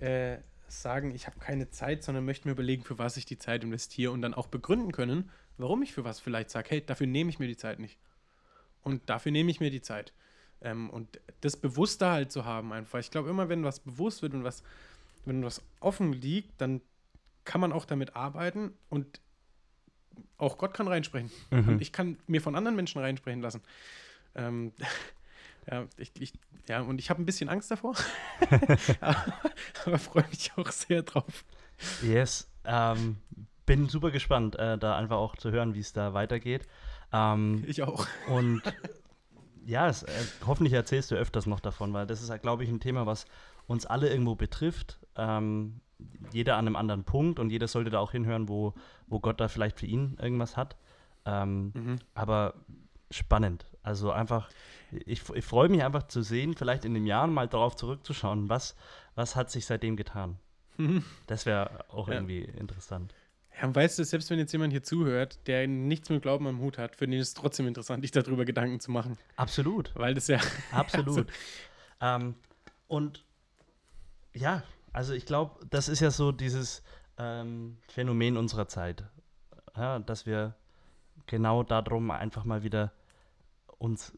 [0.00, 0.38] äh,
[0.68, 4.10] sagen, ich habe keine Zeit, sondern möchte mir überlegen, für was ich die Zeit investiere
[4.10, 7.38] und dann auch begründen können, warum ich für was vielleicht sage, hey, dafür nehme ich
[7.38, 7.98] mir die Zeit nicht.
[8.82, 10.14] Und dafür nehme ich mir die Zeit.
[10.62, 13.00] Ähm, und das bewusster halt zu haben einfach.
[13.00, 14.62] Ich glaube, immer wenn was bewusst wird und was,
[15.26, 16.80] wenn was offen liegt, dann
[17.44, 19.20] kann man auch damit arbeiten und
[20.36, 21.30] auch Gott kann reinsprechen.
[21.50, 21.68] Mhm.
[21.68, 23.62] Und ich kann mir von anderen Menschen reinsprechen lassen.
[24.34, 24.72] Ähm,
[25.70, 26.32] ja, ich, ich,
[26.68, 27.94] ja, und ich habe ein bisschen Angst davor,
[29.00, 29.24] aber,
[29.84, 31.44] aber freue mich auch sehr drauf.
[32.02, 32.48] Yes.
[32.64, 33.16] Ähm,
[33.66, 36.66] bin super gespannt, äh, da einfach auch zu hören, wie es da weitergeht.
[37.12, 38.06] Ähm, Ich auch.
[38.28, 38.62] Und
[39.66, 40.10] ja, es, äh,
[40.46, 43.26] hoffentlich erzählst du öfters noch davon, weil das ist, glaube ich, ein Thema, was
[43.66, 44.98] uns alle irgendwo betrifft.
[45.16, 45.80] Ähm,
[46.32, 48.74] jeder an einem anderen Punkt und jeder sollte da auch hinhören, wo,
[49.06, 50.76] wo Gott da vielleicht für ihn irgendwas hat.
[51.24, 51.96] Ähm, Mhm.
[52.14, 52.54] aber
[53.10, 53.66] spannend.
[53.82, 54.48] Also einfach,
[54.90, 58.76] ich, ich freue mich einfach zu sehen, vielleicht in den Jahren mal darauf zurückzuschauen, was,
[59.14, 60.38] was hat sich seitdem getan.
[60.76, 61.02] Mhm.
[61.26, 62.14] Das wäre auch Ja.
[62.14, 63.14] irgendwie interessant.
[63.60, 66.60] Ja, und weißt du, selbst wenn jetzt jemand hier zuhört, der nichts mit Glauben am
[66.60, 69.18] Hut hat, für den ist es trotzdem interessant, sich darüber Gedanken zu machen.
[69.36, 69.90] Absolut.
[69.96, 70.38] Weil das ja.
[70.70, 71.26] Absolut.
[72.00, 72.36] ähm,
[72.86, 73.24] und
[74.32, 76.82] ja, also ich glaube, das ist ja so dieses
[77.18, 79.04] ähm, Phänomen unserer Zeit,
[79.76, 80.54] ja, dass wir
[81.26, 82.92] genau darum einfach mal wieder
[83.78, 84.16] uns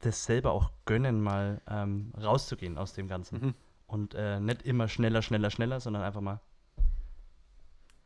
[0.00, 3.40] das selber auch gönnen, mal ähm, rauszugehen aus dem Ganzen.
[3.40, 3.54] Mhm.
[3.86, 6.40] Und äh, nicht immer schneller, schneller, schneller, sondern einfach mal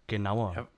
[0.07, 0.55] genauer.
[0.55, 0.69] Ja.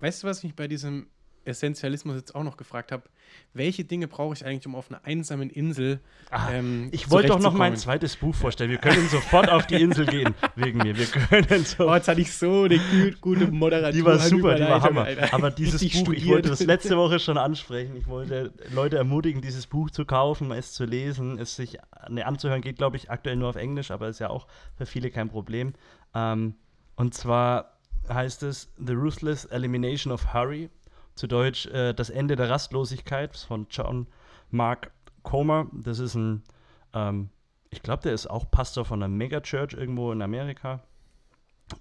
[0.00, 1.08] Weißt du, was ich mich bei diesem
[1.50, 3.04] Essentialismus jetzt auch noch gefragt habe?
[3.52, 7.40] Welche Dinge brauche ich eigentlich, um auf einer einsamen Insel Ah, ähm, ich wollte doch
[7.40, 8.70] noch mein zweites Buch vorstellen.
[8.70, 10.96] Wir können sofort auf die Insel gehen, wegen mir.
[10.96, 11.88] Wir können so.
[11.88, 13.92] Oh, jetzt hatte ich so eine gut, gute Moderator.
[13.92, 15.04] Die war super, die war Hammer.
[15.04, 15.34] Alter.
[15.34, 16.34] Aber dieses Richtig Buch, ich studiert.
[16.36, 17.96] wollte das letzte Woche schon ansprechen.
[17.96, 22.60] Ich wollte Leute ermutigen, dieses Buch zu kaufen, es zu lesen, es sich ne, anzuhören.
[22.60, 25.74] Geht, glaube ich, aktuell nur auf Englisch, aber ist ja auch für viele kein Problem.
[26.14, 26.54] Ähm,
[26.96, 30.70] und zwar heißt es The Ruthless Elimination of Hurry.
[31.20, 34.06] Zu Deutsch äh, Das Ende der Rastlosigkeit von John
[34.48, 34.90] Mark
[35.22, 35.66] Comer.
[35.70, 36.42] Das ist ein,
[36.94, 37.28] ähm,
[37.68, 40.82] ich glaube, der ist auch Pastor von einer Megachurch irgendwo in Amerika.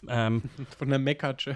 [0.09, 0.41] Ähm,
[0.77, 0.99] Von der.
[0.99, 1.55] Megachurch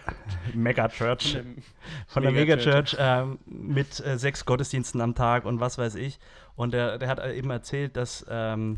[2.07, 2.93] Von der Megachurch.
[2.93, 6.19] Megachurch ähm, mit äh, sechs Gottesdiensten am Tag und was weiß ich.
[6.55, 8.77] Und der, der hat eben erzählt, dass ähm,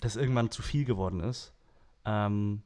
[0.00, 1.52] das irgendwann zu viel geworden ist.
[2.06, 2.62] Ähm,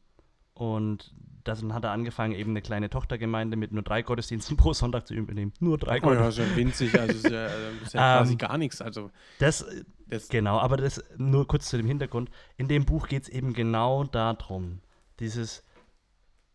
[0.54, 1.12] und
[1.54, 5.14] dann hat er angefangen, eben eine kleine Tochtergemeinde mit nur drei Gottesdiensten pro Sonntag zu
[5.14, 5.52] übernehmen.
[5.60, 6.42] Nur drei Oh Gottesdienste.
[6.42, 7.46] ist ja winzig, also ist ja,
[7.82, 8.80] ist ja Ähm, quasi gar nichts.
[8.80, 9.66] Also Das,
[10.06, 12.30] das, genau, aber das nur kurz zu dem Hintergrund.
[12.56, 14.80] In dem Buch geht es eben genau darum,
[15.20, 15.64] dieses,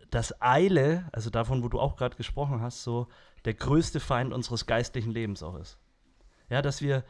[0.10, 3.08] das Eile, also davon, wo du auch gerade gesprochen hast, so
[3.46, 5.78] der größte Feind unseres geistlichen Lebens auch ist.
[6.50, 7.04] Ja, dass wir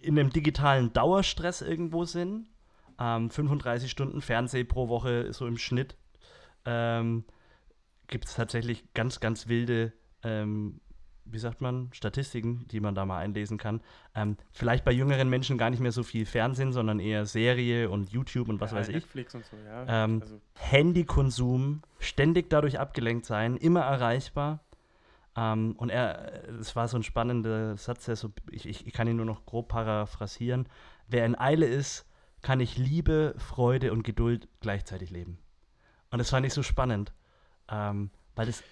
[0.00, 2.46] in einem digitalen Dauerstress irgendwo sind,
[2.98, 5.96] ähm, 35 Stunden Fernseh pro Woche so im Schnitt,
[6.64, 7.24] ähm,
[8.08, 9.92] gibt es tatsächlich ganz, ganz wilde,
[10.22, 10.80] ähm,
[11.24, 13.80] wie sagt man, Statistiken, die man da mal einlesen kann.
[14.14, 18.10] Ähm, vielleicht bei jüngeren Menschen gar nicht mehr so viel Fernsehen, sondern eher Serie und
[18.10, 18.94] YouTube und was ja, weiß ich.
[18.96, 20.04] Netflix und so, ja.
[20.04, 24.64] Ähm, also, Handykonsum, ständig dadurch abgelenkt sein, immer erreichbar.
[25.36, 29.16] Ähm, und er, es war so ein spannender Satz, der so, ich, ich kann ihn
[29.16, 30.68] nur noch grob paraphrasieren.
[31.06, 32.06] Wer in Eile ist,
[32.42, 35.38] kann ich Liebe, Freude und Geduld gleichzeitig leben.
[36.10, 37.12] Und das fand ich so spannend,
[37.68, 38.62] ähm, weil das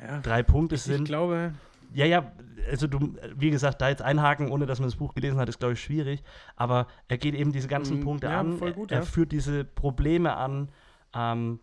[0.00, 0.20] ja.
[0.20, 1.54] drei Punkte Ich sind, glaube,
[1.92, 2.32] ja, ja,
[2.68, 5.60] also du, wie gesagt, da jetzt einhaken, ohne dass man das Buch gelesen hat, ist,
[5.60, 6.24] glaube ich, schwierig.
[6.56, 8.58] Aber er geht eben diese ganzen Mm, Punkte ja, an.
[8.58, 9.04] voll gut, er ja.
[9.04, 10.70] führt diese Probleme an.
[11.14, 11.60] Ähm,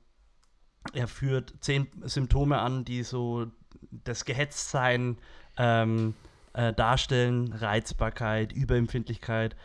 [0.93, 3.47] er führt zehn Symptome an, die so
[3.91, 5.17] das Gehetztsein
[5.57, 6.13] ähm,
[6.53, 7.51] äh, darstellen.
[7.51, 9.55] Reizbarkeit, Überempfindlichkeit.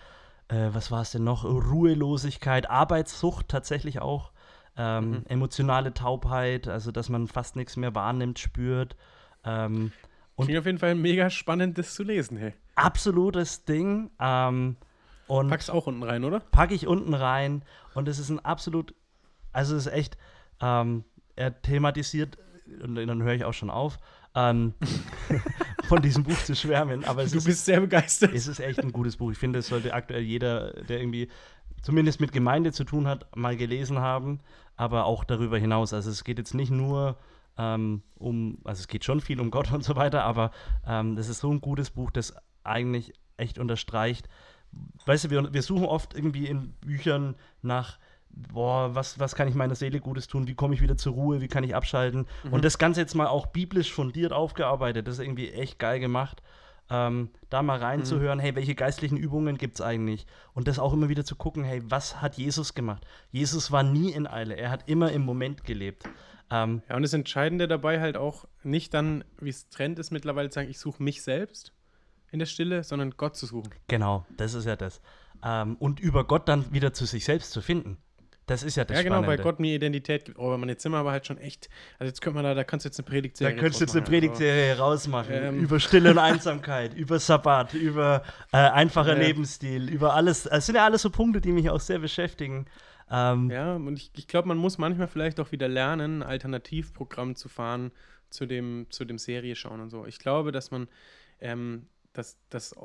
[0.49, 1.45] Äh, was war es denn noch?
[1.45, 4.33] Ruhelosigkeit, Arbeitssucht tatsächlich auch.
[4.77, 5.23] Ähm, Mhm.
[5.29, 8.97] Emotionale Taubheit, also dass man fast nichts mehr wahrnimmt, spürt.
[9.45, 9.93] Ähm,
[10.35, 12.53] Und- Klingt auf jeden Fall mega spannend, das zu lesen, hey.
[12.75, 14.11] absolutes Ding.
[14.21, 14.77] Ähm,
[15.29, 16.41] und Pack's auch unten rein, oder?
[16.41, 17.63] packe ich unten rein.
[17.95, 18.95] Und es ist ein absolut,
[19.53, 20.19] also es ist echt,
[20.61, 21.05] ähm,
[21.37, 22.37] er thematisiert,
[22.83, 23.99] und dann höre ich auch schon auf,
[24.35, 24.75] ähm,
[25.89, 27.05] von diesem Buch zu schwärmen.
[27.05, 28.33] Aber Du ist, bist sehr begeistert.
[28.35, 29.31] es ist echt ein gutes Buch.
[29.33, 31.29] Ich finde, es sollte aktuell jeder, der irgendwie
[31.83, 34.41] zumindest mit Gemeinde zu tun hat, mal gelesen haben,
[34.77, 35.93] aber auch darüber hinaus.
[35.93, 37.17] Also es geht jetzt nicht nur
[37.59, 40.51] ähm, um, also es geht schon viel um Gott und so weiter, aber
[40.87, 42.35] ähm, das ist so ein gutes Buch, das
[42.65, 44.29] eigentlich echt unterstreicht.
[45.07, 49.55] Weißt du, wir, wir suchen oft irgendwie in Büchern nach, boah, was, was kann ich
[49.55, 52.27] meiner Seele Gutes tun, wie komme ich wieder zur Ruhe, wie kann ich abschalten.
[52.51, 56.43] Und das Ganze jetzt mal auch biblisch fundiert aufgearbeitet, das ist irgendwie echt geil gemacht.
[56.89, 60.27] Ähm, da mal reinzuhören, hey, welche geistlichen Übungen gibt es eigentlich?
[60.55, 63.05] Und das auch immer wieder zu gucken, hey, was hat Jesus gemacht?
[63.33, 66.05] Jesus war nie in Eile, er hat immer im Moment gelebt.
[66.51, 70.49] Ähm, Ja, und das Entscheidende dabei halt auch nicht dann, wie es Trend ist mittlerweile,
[70.49, 71.73] zu sagen, ich suche mich selbst
[72.31, 73.71] in der Stille, sondern Gott zu suchen.
[73.89, 75.01] genau, das ist ja das.
[75.43, 77.99] Ähm, und über Gott dann wieder zu sich selbst zu finden.
[78.47, 79.39] Das ist ja das ja, genau, Spannende.
[79.39, 80.39] weil Gott mir Identität gibt.
[80.39, 82.55] Oh, aber man, jetzt sind wir aber halt schon echt, also jetzt könnte man da,
[82.55, 85.35] da kannst du jetzt eine Da Predigtserie könntest du jetzt eine machen, Predigtserie rausmachen.
[85.35, 85.59] Ähm.
[85.59, 89.27] über Stille und Einsamkeit, über Sabbat, über äh, einfacher Ja.
[89.27, 90.47] Lebensstil, über alles.
[90.47, 92.67] Es sind ja alles so Punkte, die mich auch sehr beschäftigen.
[93.11, 97.35] Ähm, ja, und ich, ich glaube, man muss manchmal vielleicht auch wieder lernen, ein Alternativprogramm
[97.35, 97.91] zu fahren
[98.31, 100.07] zu dem, zu dem Serie schauen und so.
[100.07, 100.87] Ich glaube, dass man,
[101.41, 102.77] ähm, dass, dass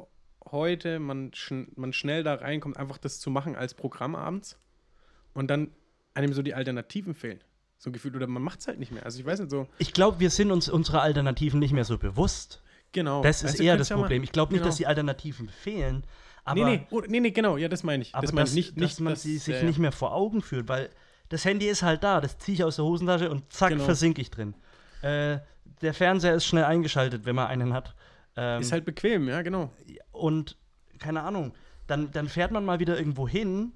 [0.49, 4.57] heute man, schn man schnell da reinkommt, einfach das zu machen als Programm abends
[5.33, 5.71] und dann
[6.13, 7.39] einem so die Alternativen fehlen.
[7.77, 9.03] So gefühlt, oder man macht es halt nicht mehr.
[9.05, 11.97] Also ich weiß nicht so, Ich glaube, wir sind uns unserer Alternativen nicht mehr so
[11.97, 12.61] bewusst.
[12.91, 13.23] genau.
[13.23, 14.21] Das ist du, eher das ja mal- Problem.
[14.23, 14.69] Ich glaube nicht, genau.
[14.69, 16.03] dass die Alternativen fehlen,
[16.43, 18.13] aber, nee, nee, oh, nee, nee, genau, ja, das meine ich.
[18.15, 19.91] aber das meine dass, ich nicht, dass nicht man dass, sie sich äh, nicht mehr
[19.91, 20.89] vor Augen führt, weil
[21.29, 23.83] das Handy ist halt da, das ziehe ich aus der Hosentasche und zack, Genau.
[23.85, 24.53] versinke ich drin.
[25.01, 25.37] Äh,
[25.81, 27.95] der Fernseher ist schnell eingeschaltet, wenn man einen hat.
[28.35, 29.71] Ähm, Ist halt bequem, ja, genau.
[30.11, 30.57] und
[30.99, 31.53] keine Ahnung,
[31.87, 33.71] dann, dann fährt man mal wieder irgendwo hin,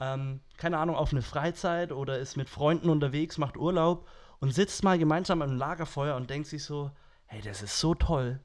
[0.00, 4.06] ähm, keine Ahnung, auf eine Freizeit oder ist mit Freunden unterwegs, macht Urlaub
[4.40, 6.90] und sitzt mal gemeinsam am Lagerfeuer und denkt sich so,
[7.26, 8.40] hey, das ist so toll,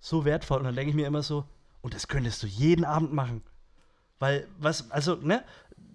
[0.00, 0.58] so wertvoll.
[0.58, 1.44] Und dann denke ich mir immer so,
[1.82, 3.42] und das könntest du jeden Abend machen.
[4.18, 5.44] Weil, was, also, ne?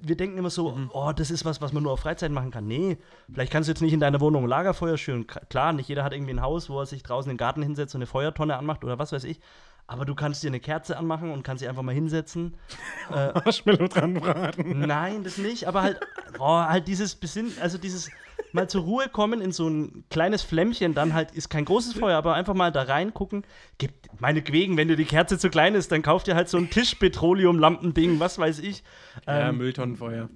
[0.05, 2.67] Wir denken immer so, oh, das ist was, was man nur auf Freizeit machen kann.
[2.67, 2.97] Nee,
[3.31, 5.25] vielleicht kannst du jetzt nicht in deiner Wohnung ein Lagerfeuer schüren.
[5.27, 7.95] Klar, nicht jeder hat irgendwie ein Haus, wo er sich draußen in den Garten hinsetzt
[7.95, 9.39] und eine Feuertonne anmacht oder was weiß ich.
[9.85, 12.55] Aber du kannst dir eine Kerze anmachen und kannst sie einfach mal hinsetzen.
[13.09, 14.79] Marshmallow dran braten.
[14.79, 15.99] Nein, das nicht, aber halt,
[16.37, 18.09] boah, halt dieses Besinn, also dieses
[18.53, 22.17] mal zur Ruhe kommen in so ein kleines Flämmchen, dann halt ist kein großes Feuer,
[22.17, 23.43] aber einfach mal da reingucken.
[23.77, 26.69] Gibt meinetwegen, wenn dir die Kerze zu klein ist, dann kauf dir halt so ein
[26.69, 28.83] Tischpetroleum-Lampending, was weiß ich.
[29.27, 30.29] Ja, Ähm, Mülltonnenfeuer.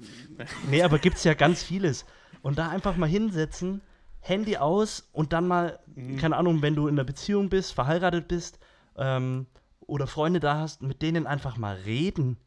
[0.69, 2.05] Nee, aber gibt's ja ganz vieles.
[2.41, 3.81] Und da einfach mal hinsetzen,
[4.19, 5.79] Handy aus und dann mal,
[6.19, 8.60] keine Ahnung, wenn du in einer Beziehung bist, verheiratet bist
[8.97, 9.47] ähm,
[9.81, 12.38] oder Freunde da hast, mit denen einfach mal reden.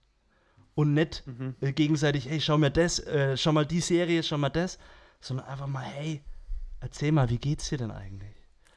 [0.74, 1.24] Und nicht
[1.60, 4.78] äh, gegenseitig, hey, schau mir das, äh, schau mal die Serie, schau mal das,
[5.20, 6.22] sondern einfach mal, hey,
[6.80, 8.34] erzähl mal, wie geht's dir denn eigentlich?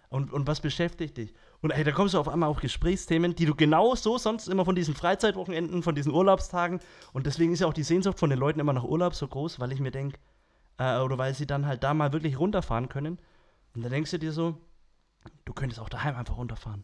[0.10, 1.34] Und, und was beschäftigt dich?
[1.62, 4.66] Und hey, da kommst du auf einmal auf Gesprächsthemen, die du genau so sonst immer
[4.66, 6.82] von diesen Freizeitwochenenden, von diesen Urlaubstagen.
[7.14, 9.60] Und deswegen ist ja auch die Sehnsucht von den Leuten immer nach Urlaub so groß,
[9.60, 10.20] weil ich mir denke,
[10.78, 13.18] äh, oder weil sie dann halt da mal wirklich runterfahren können.
[13.74, 14.58] Und dann denkst du dir so,
[15.46, 16.84] du könntest auch daheim einfach runterfahren.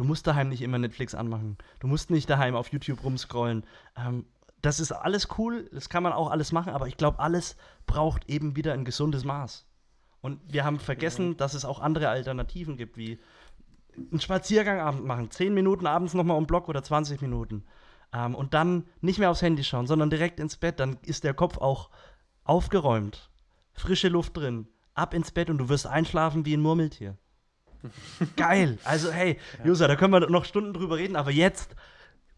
[0.00, 1.58] Du musst daheim nicht immer Netflix anmachen.
[1.78, 3.66] Du musst nicht daheim auf YouTube rumscrollen.
[3.98, 4.24] Ähm,
[4.62, 8.26] das ist alles cool, das kann man auch alles machen, aber ich glaube, alles braucht
[8.26, 9.66] eben wieder ein gesundes Maß.
[10.22, 13.18] Und wir haben vergessen, dass es auch andere Alternativen gibt, wie
[13.94, 17.66] einen Spaziergangabend machen, 10 Minuten abends nochmal um Block oder 20 Minuten.
[18.14, 20.80] Ähm, und dann nicht mehr aufs Handy schauen, sondern direkt ins Bett.
[20.80, 21.90] Dann ist der Kopf auch
[22.44, 23.30] aufgeräumt,
[23.74, 27.18] frische Luft drin, ab ins Bett und du wirst einschlafen wie ein Murmeltier.
[28.36, 28.78] Geil.
[28.84, 31.74] Also hey, Josa, da können wir noch Stunden drüber reden, aber jetzt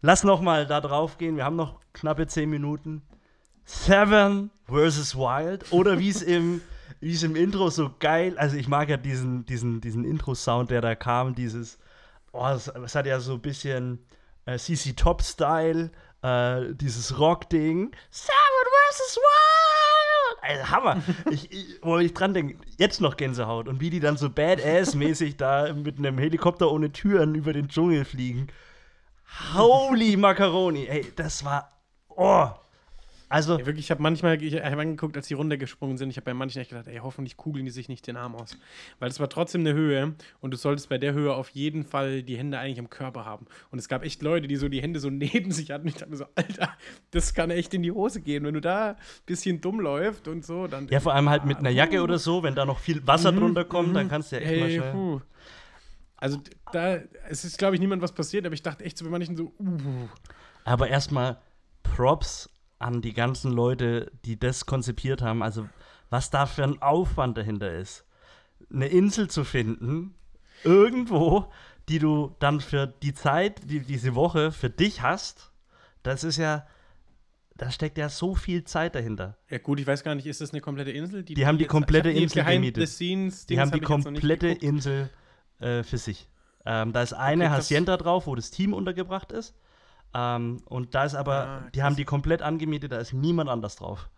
[0.01, 1.37] lass noch mal da drauf gehen.
[1.37, 3.01] Wir haben noch knappe 10 Minuten.
[3.65, 5.15] Seven vs.
[5.15, 6.61] Wild oder wie es im
[6.99, 10.69] wie es im Intro so geil, also ich mag ja diesen diesen diesen Intro Sound,
[10.69, 11.77] der da kam, dieses
[12.33, 13.99] oh, es, es hat ja so ein bisschen
[14.45, 17.95] äh, CC Top Style, äh, dieses Rock Ding.
[18.09, 18.33] Seven
[18.89, 19.19] vs.
[20.43, 21.01] Also Hammer.
[21.31, 23.69] Ich, ich, wo ich dran denke, jetzt noch Gänsehaut.
[23.69, 28.03] Und wie die dann so badass-mäßig da mit einem Helikopter ohne Türen über den Dschungel
[28.03, 28.47] fliegen.
[29.55, 30.85] Holy Macaroni.
[30.85, 31.71] Ey, das war.
[32.09, 32.49] Oh.
[33.33, 36.11] Also, Ey, wirklich, ich habe manchmal ich hab angeguckt, als die runtergesprungen sind.
[36.11, 38.55] Ich habe bei manchen echt gedacht, ey, hoffentlich kugeln die sich nicht den Arm aus.
[38.99, 42.21] Weil es war trotzdem eine Höhe und du solltest bei der Höhe auf jeden Fall
[42.21, 43.47] die Hände eigentlich am Körper haben.
[43.71, 45.87] Und es gab echt Leute, die so die Hände so neben sich hatten.
[45.87, 46.77] Ich dachte mir so, Alter,
[47.09, 48.43] das kann echt in die Hose gehen.
[48.43, 50.87] Wenn du da ein bisschen dumm läuft und so, dann.
[50.89, 53.65] ja, vor allem halt mit einer Jacke oder so, wenn da noch viel Wasser drunter
[53.65, 54.91] kommt, dann kannst du ja echt mal Hey, schnell.
[54.91, 55.21] puh.
[56.17, 56.37] Also
[56.71, 59.35] da, es ist, glaube ich, niemand was passiert, aber ich dachte echt so bei manchen
[59.35, 60.07] so, uh.
[60.65, 61.37] Aber erstmal
[61.81, 62.47] Props
[62.83, 65.41] an die ganzen Leute, die das konzipiert haben.
[65.41, 65.67] Also,
[66.09, 68.05] was da für ein Aufwand dahinter ist.
[68.71, 70.15] Eine Insel zu finden,
[70.63, 71.51] irgendwo,
[71.89, 75.51] die du dann für die Zeit, die diese Woche für dich hast,
[76.03, 76.65] das ist ja,
[77.55, 79.37] da steckt ja so viel Zeit dahinter.
[79.49, 81.23] Ja gut, ich weiß gar nicht, ist das eine komplette Insel?
[81.23, 82.87] Die haben die jetzt- komplette Insel gemietet.
[82.89, 84.47] Scenes Die haben die hab komplette.
[84.47, 85.09] Insel
[85.59, 86.27] äh, für sich.
[86.65, 87.49] Ähm, da ist eine.
[87.51, 89.53] Hacienda drauf, wo das Team untergebracht ist.
[90.13, 93.75] Ähm, und da ist aber, Ah, die haben die komplett angemietet, da ist niemand anders
[93.77, 94.09] drauf.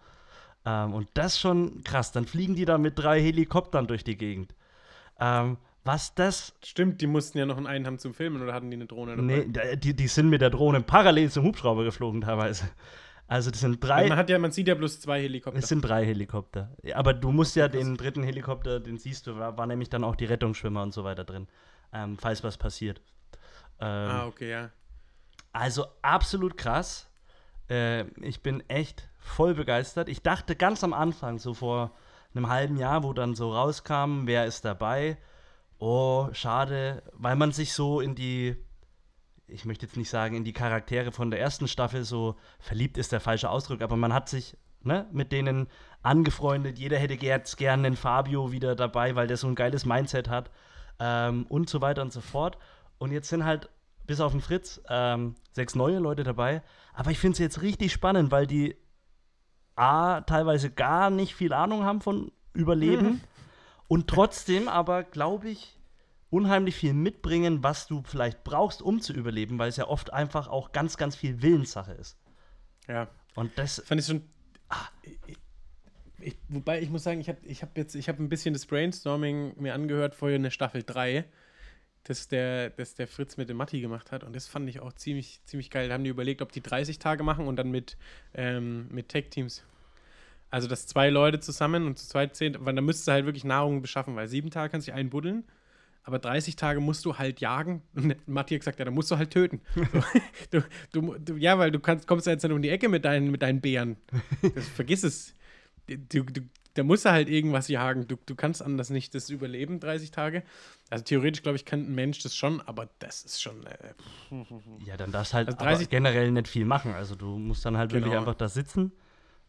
[0.65, 2.11] Ähm, und das ist schon krass.
[2.11, 4.55] Dann fliegen die da mit drei Helikoptern durch die Gegend.
[5.19, 6.53] Ähm, was das.
[6.63, 9.45] Stimmt, die mussten ja noch einen haben zum Filmen oder hatten die eine Drohne dabei?
[9.47, 12.65] Nee, die, die sind mit der Drohne parallel zum Hubschrauber geflogen teilweise.
[13.27, 14.07] Also das sind drei.
[14.07, 15.57] man, hat ja, man sieht ja bloß zwei Helikopter.
[15.57, 16.75] Es sind drei Helikopter.
[16.93, 20.15] Aber du musst ja den dritten Helikopter, den siehst du, war, war nämlich dann auch
[20.15, 21.47] die Rettungsschwimmer und so weiter drin,
[21.91, 23.01] ähm, falls was passiert.
[23.79, 24.69] Ähm, ah, okay, ja.
[25.55, 27.09] Also absolut krass.
[27.69, 30.09] Äh, ich bin echt voll begeistert.
[30.09, 31.91] Ich dachte ganz am Anfang, so vor
[32.33, 35.17] einem halben Jahr, wo dann so rauskam, wer ist dabei.
[35.79, 38.57] Oh, schade, weil man sich so in die,
[39.47, 43.13] ich möchte jetzt nicht sagen, in die Charaktere von der ersten Staffel so verliebt ist
[43.13, 45.67] der falsche Ausdruck, aber man hat sich ne, mit denen
[46.01, 46.77] angefreundet.
[46.77, 50.51] Jeder hätte jetzt gerne einen Fabio wieder dabei, weil der so ein geiles Mindset hat
[50.99, 52.57] ähm, und so weiter und so fort.
[52.97, 53.69] Und jetzt sind halt
[54.07, 56.61] bis auf den Fritz ähm, sechs neue Leute dabei.
[56.93, 58.75] Aber ich finde es jetzt richtig spannend, weil die
[59.75, 63.21] A, teilweise gar nicht viel Ahnung haben von Überleben
[63.87, 65.77] und trotzdem aber, glaube ich,
[66.29, 70.47] unheimlich viel mitbringen, was du vielleicht brauchst, um zu überleben, weil es ja oft einfach
[70.47, 72.17] auch ganz, ganz viel Willenssache ist.
[72.87, 73.07] Ja.
[73.35, 74.23] Und das, Fand ich schon.
[75.03, 75.37] Ich,
[76.19, 78.65] ich, wobei ich muss sagen, ich habe ich hab jetzt, ich habe ein bisschen das
[78.65, 81.25] Brainstorming mir angehört vorher in der Staffel 3,
[82.05, 84.23] das der, das der Fritz mit dem Matti gemacht hat.
[84.23, 85.87] Und das fand ich auch ziemlich, ziemlich geil.
[85.87, 87.97] Da haben die überlegt, ob die 30 Tage machen und dann mit,
[88.33, 89.63] ähm, mit Tech-Teams.
[90.51, 93.43] Also, dass zwei Leute zusammen und zu zweit zehn, weil da müsstest du halt wirklich
[93.43, 95.43] Nahrung beschaffen, weil sieben Tage kannst du dich einbuddeln,
[96.03, 97.81] aber 30 Tage musst du halt jagen.
[97.95, 99.61] Und Matti hat gesagt, ja, dann musst du halt töten.
[100.51, 102.87] So, du, du, du, ja, weil du kannst, kommst ja jetzt nicht um die Ecke
[102.87, 103.97] mit deinen, mit deinen Bären.
[104.53, 105.35] Das, vergiss es.
[105.87, 106.41] Du, du,
[106.75, 108.07] da musst du halt irgendwas jagen.
[108.07, 110.43] Du, du kannst anders nicht das überleben, 30 Tage.
[110.89, 113.65] Also theoretisch, glaube ich, kann ein Mensch das schon, aber das ist schon.
[113.65, 113.93] Äh,
[114.85, 116.93] ja, dann darfst halt Also aber 30 generell nicht viel machen.
[116.93, 118.19] Also du musst dann halt wirklich Genau.
[118.21, 118.91] einfach da sitzen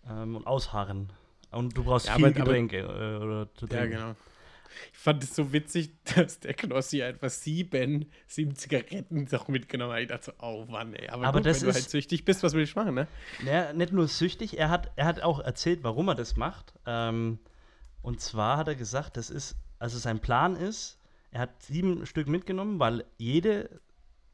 [0.08, 1.12] ähm, und ausharren.
[1.50, 4.14] Und du brauchst Ja, viel aber- Getränke äh, oder zu ja, genau.
[4.92, 10.00] Ich fand es so witzig, dass der Knossi einfach sieben, sieben Zigaretten doch mitgenommen hat.
[10.00, 11.08] Ich dachte so, oh Mann, ey.
[11.08, 13.06] Aber, Aber gut, wenn du halt süchtig bist, was will ich machen, ne?
[13.44, 16.74] Ja, nicht nur süchtig, er hat, er hat auch erzählt, warum er das macht.
[16.86, 17.38] Ähm,
[18.02, 20.98] und zwar hat er gesagt, das ist, also sein Plan ist,
[21.30, 23.80] er hat sieben Stück mitgenommen, weil jede,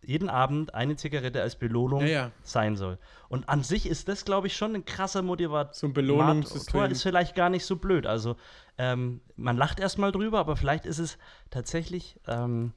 [0.05, 2.31] jeden Abend eine Zigarette als Belohnung Ja, ja.
[2.43, 2.99] sein soll.
[3.29, 5.73] Und an sich ist das, glaube ich, schon ein krasser Motivator.
[5.75, 6.91] So ein Belohnungssystem.
[6.91, 8.07] ist vielleicht gar nicht so blöd.
[8.07, 8.37] Also
[8.79, 11.19] ähm, man lacht erstmal drüber, aber vielleicht ist es
[11.51, 12.73] tatsächlich ähm,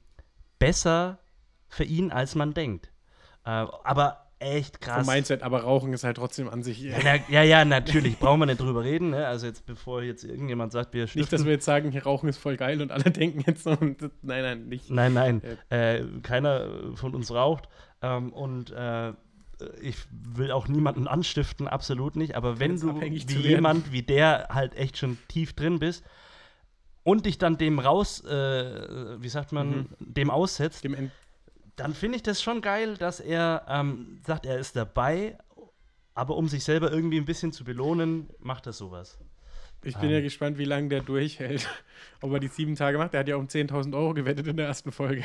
[0.58, 1.18] besser
[1.68, 2.90] für ihn, als man denkt.
[3.44, 5.04] Äh, aber echt krass.
[5.06, 6.80] Vom Mindset, aber Rauchen ist halt trotzdem an sich.
[6.80, 9.10] Ja, na, ja, ja, natürlich, brauchen wir nicht drüber reden.
[9.10, 9.26] Ne?
[9.26, 11.38] Also jetzt, bevor jetzt irgendjemand sagt, wir Nicht, stiften.
[11.38, 13.96] dass wir jetzt sagen, hier Rauchen ist voll geil und alle denken jetzt so, nein,
[14.22, 14.90] nein, nicht.
[14.90, 17.68] nein, nein, äh, keiner von uns raucht.
[18.02, 19.12] Ähm, und äh,
[19.80, 22.34] ich will auch niemanden anstiften, absolut nicht.
[22.36, 26.04] Aber wenn du wie jemand wie der halt echt schon tief drin bist
[27.04, 29.86] und dich dann dem raus, äh, wie sagt man, Mhm.
[30.00, 31.10] dem aussetzt, Dem End
[31.76, 35.38] dann finde ich das schon geil, dass er ähm, sagt, er ist dabei,
[36.14, 39.18] aber um sich selber irgendwie ein bisschen zu belohnen, macht er sowas.
[39.84, 41.68] ich bin ja gespannt, wie lange der durchhält.
[42.22, 43.12] Ob er die sieben Tage macht.
[43.12, 45.24] Der hat ja um 10.000 Euro gewettet in der ersten Folge.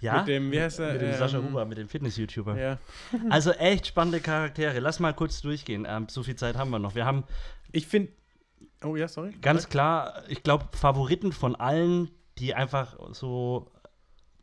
[0.00, 0.92] Ja, Mit dem, wie heißt er?
[0.92, 2.56] mit dem Sascha Ähm, Huber, mit dem Fitness-YouTuber.
[2.56, 2.78] Ja.
[3.30, 4.78] Also echt spannende Charaktere.
[4.78, 5.84] Lass mal kurz durchgehen.
[5.88, 6.94] Ähm, so viel Zeit haben wir noch.
[6.94, 7.24] Wir haben
[7.72, 8.12] Ich finde.
[8.84, 9.32] Oh ja, sorry.
[9.42, 13.72] ganz klar, ich glaube, Favoriten von allen, die einfach so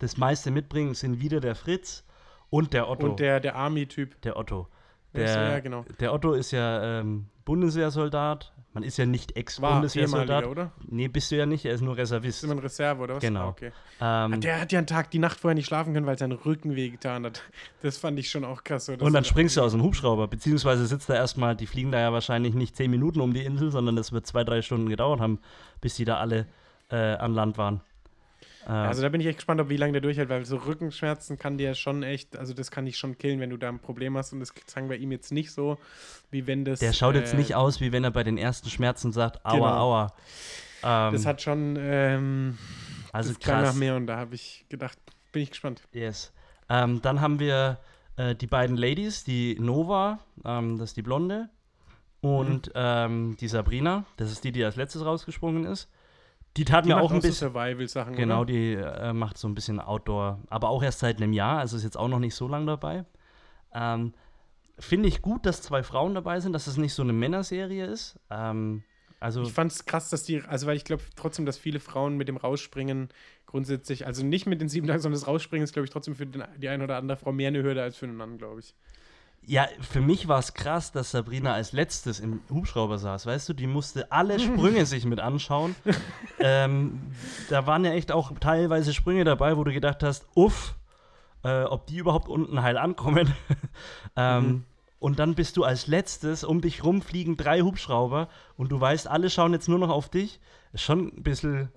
[0.06, 2.03] das meiste mitbringen, sind wieder der Fritz
[2.49, 3.08] und der Otto.
[3.08, 4.22] Und der, der Army-Typ.
[4.22, 4.68] der Otto.
[5.14, 5.51] Der?
[5.51, 5.86] Ja, genau.
[5.99, 8.51] der Otto ist ja ähm, Bundeswehrsoldat.
[8.74, 10.45] Man ist ja nicht Ex-Bundeswehrsoldat.
[10.47, 10.72] oder?
[10.89, 12.39] Nee, bist du ja nicht, er ist nur Reservist.
[12.39, 13.22] Ist immer ein Reserve, oder was?
[13.22, 13.45] Genau.
[13.45, 13.72] Ah, okay.
[14.01, 16.76] Ähm, Der hat ja einen Tag, die Nacht vorher nicht schlafen können, weil sein Rücken
[16.76, 17.41] wehgetan hat.
[17.82, 18.88] Das fand ich schon auch krass.
[18.88, 22.01] Dass und dann springst du aus dem Hubschrauber, beziehungsweise sitzt da erstmal, die fliegen da
[22.01, 25.22] ja wahrscheinlich nicht zehn Minuten um die Insel, sondern das wird zwei, drei Stunden gedauert
[25.22, 25.39] haben,
[25.80, 26.45] bis die da alle
[26.89, 27.80] äh, an Land waren.
[28.66, 31.38] Äh, Also da bin ich echt gespannt, ob wie lange der durchhält, weil so Rückenschmerzen
[31.38, 34.18] kann dir schon echt, also das kann dich schon killen, wenn du da ein Problem
[34.18, 35.78] hast und das sagen wir ihm jetzt nicht so,
[36.32, 36.80] wie wenn das.
[36.80, 39.53] der schaut jetzt äh, nicht aus, wie wenn er bei den ersten Schmerzen sagt, aua,
[39.53, 39.68] Genau.
[39.82, 40.13] aua.
[40.84, 42.57] Ähm, Das hat schon, ähm,
[43.11, 43.76] also das klang nach krass.
[43.76, 44.97] mehr und da habe ich gedacht,
[45.32, 45.82] bin ich gespannt.
[45.91, 46.32] Yes.
[46.70, 47.80] Ähm, dann haben wir
[48.18, 51.49] äh, die beiden Ladies, die Nova, ähm, das ist die Blonde,
[52.22, 52.72] und Mhm.
[52.74, 55.88] ähm, die Sabrina, das ist die, die als letztes rausgesprungen ist.
[56.58, 57.49] Die tat Die mir auch ein bisschen.
[57.49, 58.45] Survival-Sachen, Genau, oder?
[58.45, 61.84] die äh, macht so ein bisschen Outdoor, aber auch erst seit einem Jahr, also ist
[61.84, 63.06] jetzt auch noch nicht so lang dabei.
[63.74, 64.14] Ähm,
[64.78, 68.20] Finde ich gut, dass zwei Frauen dabei sind, dass es nicht so eine Männerserie ist.
[68.30, 68.84] Ähm,
[69.20, 72.18] also Ich fand es krass, dass die, also weil ich glaube trotzdem, dass viele Frauen
[72.18, 73.10] mit dem Rausspringen
[73.45, 76.26] grundsätzlich, also nicht mit den sieben Tagen, sondern das Rausspringen ist, glaube ich, trotzdem für
[76.26, 78.76] den, die eine oder andere Frau mehr eine Hürde als für einen Mann, glaube ich.
[79.48, 83.28] Ja, für mich war es krass, dass Sabrina als letztes im Hubschrauber saß.
[83.28, 85.76] Weißt du, die musste alle Sprünge sich mit anschauen.
[86.40, 87.00] ähm,
[87.50, 90.76] da waren ja echt auch teilweise Sprünge dabei, wo du gedacht hast, uff,
[91.44, 93.34] äh, ob die überhaupt unten heil ankommen.
[94.16, 94.64] ähm,
[94.98, 98.28] Und dann bist du als letztes, um dich rum fliegen drei Hubschrauber
[98.58, 100.40] und du weißt, alle schauen jetzt nur noch auf dich.
[100.74, 101.70] Ist schon ein bisschen,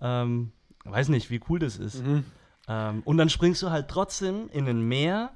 [0.00, 0.52] ähm,
[0.84, 2.02] weiß nicht, wie cool das ist.
[2.02, 2.24] Mhm.
[2.68, 5.30] Ähm, und dann springst du halt trotzdem in ein Meer,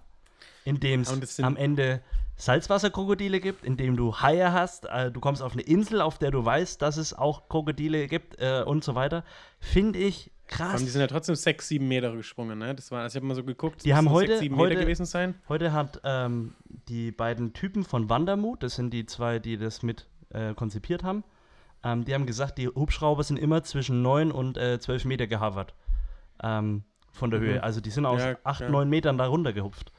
[0.64, 2.00] in dem es am Ende
[2.36, 6.30] Salzwasserkrokodile gibt, in dem du Haie hast, äh, du kommst auf eine Insel, auf der
[6.30, 9.24] du weißt, dass es auch Krokodile gibt äh, und so weiter.
[9.60, 10.80] Finde ich krass.
[10.82, 12.74] die sind ja trotzdem sechs, sieben Meter gesprungen, ne?
[12.74, 15.06] Das war, also ich habe mal so geguckt, Die haben heute- sechs, heute- Meter gewesen
[15.06, 15.34] sein.
[15.48, 16.54] Heute hat ähm,
[16.88, 21.22] die beiden Typen von Wandermut, das sind die zwei, die das mit äh, konzipiert haben,
[21.84, 25.74] ähm, die haben gesagt, die Hubschrauber sind immer zwischen 9 und äh, 12 Meter gehavert.
[26.42, 27.44] Ähm, von der Mhm.
[27.44, 27.62] Höhe.
[27.62, 28.68] Also die sind aus Ja, 8, ja.
[28.70, 29.92] 9 Metern da runtergehupft.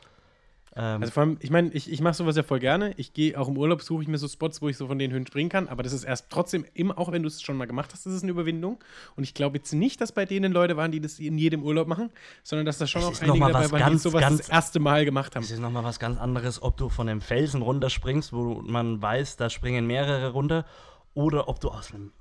[0.77, 2.93] Ähm, Also vor allem, ich meine, ich, ich mache sowas ja voll gerne.
[2.97, 5.11] Ich gehe auch im Urlaub, suche ich mir so Spots, wo ich so von den
[5.11, 5.69] Höhen springen kann.
[5.69, 8.13] Aber das ist erst trotzdem, immer, auch wenn du es schon mal gemacht hast, das
[8.13, 8.79] ist eine Überwindung.
[9.15, 11.87] Und ich glaube jetzt nicht, dass bei denen Leute waren, die das in jedem Urlaub
[11.87, 12.09] machen,
[12.43, 14.79] sondern dass da schon Es auch einige dabei waren, die ganz, sowas ganz- das erste
[14.79, 15.43] Mal gemacht haben.
[15.43, 19.37] Es ist nochmal was ganz anderes, ob du von einem Felsen runterspringst, wo man weiß,
[19.37, 20.65] da springen mehrere runter,
[21.13, 22.11] oder ob du aus einem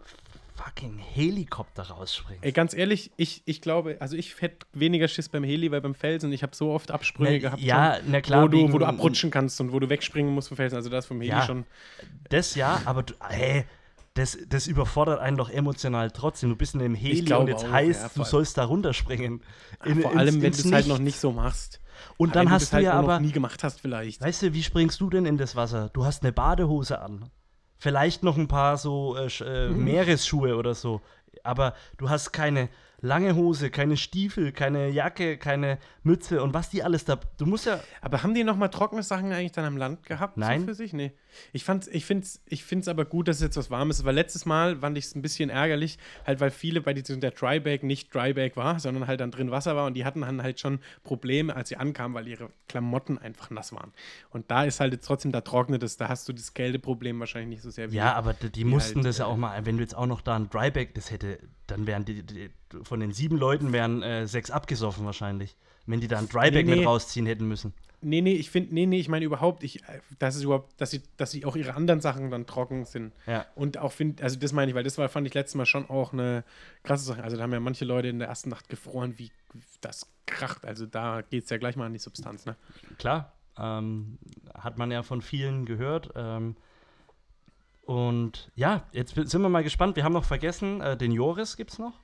[0.55, 2.45] fucking Helikopter rausspringst.
[2.45, 5.95] Ey, ganz ehrlich, ich, ich glaube, also ich hätte weniger Schiss beim Heli, weil beim
[5.95, 8.79] Felsen, ich habe so oft Absprünge Na, gehabt, ja, schon, na klar, wo, du, wo
[8.79, 10.77] du abrutschen kannst und wo du wegspringen musst vom Felsen.
[10.77, 11.43] Also das vom Heli Ja.
[11.43, 11.67] schon.
[12.31, 13.65] Das ja, aber du, hey,
[14.15, 16.51] das, das überfordert einen doch emotional trotzdem.
[16.51, 19.43] Du bist in einem Heli und jetzt auch, heißt, ja, du sollst da runterspringen.
[19.85, 21.81] In- Vor ins- allem, wenn du es halt noch nicht so machst.
[22.17, 24.21] Und dann hast du halt ja aber, noch nie gemacht hast vielleicht.
[24.21, 25.91] weißt du, wie springst du denn in das Wasser?
[25.93, 27.31] Du hast eine Badehose an.
[27.85, 29.85] Vielleicht noch ein paar so äh, äh, Mhm.
[29.85, 31.03] Meeresschuhe oder so.
[31.43, 32.71] Aber du hast keine
[33.05, 37.21] lange Hose, keine Stiefel, keine Jacke, keine Mütze und was die alles da.
[37.37, 37.79] Du musst ja.
[38.01, 40.39] Aber haben die noch mal trockene Sachen eigentlich dann am Land gehabt?
[40.39, 40.61] Nein.
[40.61, 40.93] So für sich?
[40.95, 41.13] Nee.
[41.53, 44.05] Ich, fand's- ich finde es ich find's aber gut, dass es jetzt was Warmes ist,
[44.05, 47.33] weil letztes Mal fand ich es ein bisschen ärgerlich, halt weil viele bei diesem der
[47.33, 50.59] Drybag nicht Drybag war, sondern halt dann drin Wasser war und die hatten dann halt
[50.61, 53.93] schon Probleme, als sie ankamen, weil ihre Klamotten einfach nass waren.
[54.31, 57.51] Und da ist halt jetzt trotzdem, da trocknet es, da hast du das Kälteproblem wahrscheinlich
[57.51, 57.97] nicht so sehr wie.
[57.97, 59.67] Ja, aber die, die mussten halt, das ja äh, auch mal.
[59.67, 62.51] Wenn du jetzt auch noch da ein Dryback, das hätte, dann wären die, die
[62.83, 65.57] von den sieben Leuten wären äh, sechs abgesoffen wahrscheinlich.
[65.87, 66.77] Wenn die da ein Dryback Nee, nee.
[66.79, 67.75] mit rausziehen hätten müssen.
[68.01, 70.91] Nee, nee, ich finde, nee, nee, ich meine überhaupt, ich, äh, dass es überhaupt, dass
[70.91, 73.13] sie, dass sie auch ihre anderen Sachen dann trocken sind.
[73.27, 73.47] Ja.
[73.55, 75.89] Und auch finde, also das meine ich, weil das war, fand ich letztes Mal schon
[75.89, 76.45] auch eine
[76.83, 77.23] krasse Sache.
[77.23, 79.31] Also da haben ja manche Leute in der ersten Nacht gefroren, wie
[79.81, 80.67] das kracht.
[80.67, 82.57] Also da geht es ja gleich mal an die Substanz, ne?
[82.99, 84.19] Klar, ähm,
[84.55, 86.11] hat man ja von vielen gehört.
[86.15, 86.57] Ähm,
[87.83, 89.97] und ja, jetzt sind wir mal gespannt.
[89.97, 92.01] Wir haben noch vergessen, äh, den Joris gibt es noch.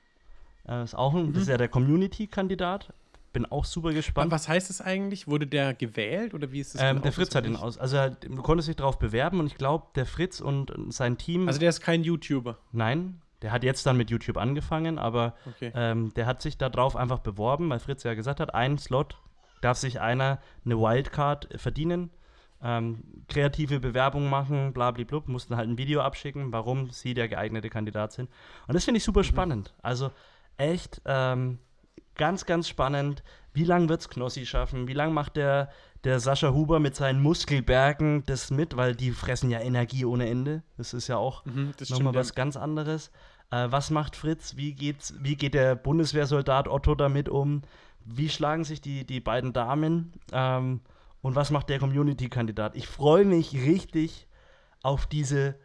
[0.67, 2.93] Äh, ist auch ein, Das ist ja der Community-Kandidat.
[3.33, 4.29] Bin auch super gespannt.
[4.31, 5.25] Was heißt das eigentlich?
[5.27, 6.81] Wurde der gewählt oder wie ist das?
[6.81, 7.77] Ähm, genau der Fritz hat ihn aus.
[7.77, 11.47] Also er, du konntest dich darauf bewerben und ich glaube, der Fritz und sein Team.
[11.47, 12.57] Also der ist kein YouTuber.
[12.73, 15.71] nein, der hat jetzt dann mit YouTube angefangen, aber Okay.
[15.73, 19.15] ähm, der hat sich darauf einfach beworben, weil Fritz ja gesagt hat, ein Slot
[19.61, 22.09] darf sich einer eine Wildcard verdienen,
[22.61, 22.99] ähm,
[23.29, 28.29] kreative Bewerbung machen, blablablub, mussten halt ein Video abschicken, warum sie der geeignete Kandidat sind.
[28.67, 29.73] Und das finde ich super spannend.
[29.81, 30.11] Also
[30.61, 31.59] echt ähm,
[32.15, 33.23] ganz, ganz spannend.
[33.53, 34.87] Wie lange wird es Knossi schaffen?
[34.87, 35.69] Wie lange macht der,
[36.03, 38.77] der Sascha Huber mit seinen Muskelbergen das mit?
[38.77, 40.63] Weil die fressen ja Energie ohne Ende.
[40.77, 42.35] Das ist ja auch Mhm, nochmal was ja.
[42.35, 43.11] ganz anderes.
[43.49, 44.55] Äh, was macht Fritz?
[44.55, 47.63] Wie, geht's, wie geht der Bundeswehrsoldat Otto damit um?
[48.05, 50.13] Wie schlagen sich die, die beiden Damen?
[50.31, 50.81] Ähm,
[51.21, 52.75] und was macht der Community-Kandidat?
[52.75, 54.27] Ich freue mich richtig
[54.81, 55.55] auf diese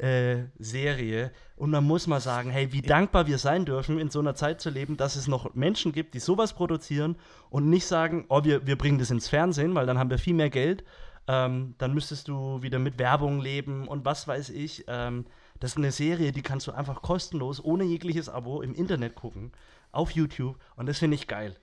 [0.00, 1.30] äh, Serie.
[1.56, 4.60] Und man muss mal sagen, hey, wie dankbar wir sein dürfen, in so einer Zeit
[4.60, 7.16] zu leben, dass es noch Menschen gibt, die sowas produzieren
[7.50, 10.34] und nicht sagen, oh, wir, wir bringen das ins Fernsehen, weil dann haben wir viel
[10.34, 10.84] mehr Geld.
[11.28, 14.84] Ähm, dann müsstest du wieder mit Werbung leben und was weiß ich.
[14.88, 15.26] Ähm,
[15.60, 19.52] das ist eine Serie, die kannst du einfach kostenlos, ohne jegliches Abo im Internet gucken,
[19.92, 20.56] auf YouTube.
[20.76, 21.56] Und das finde ich geil.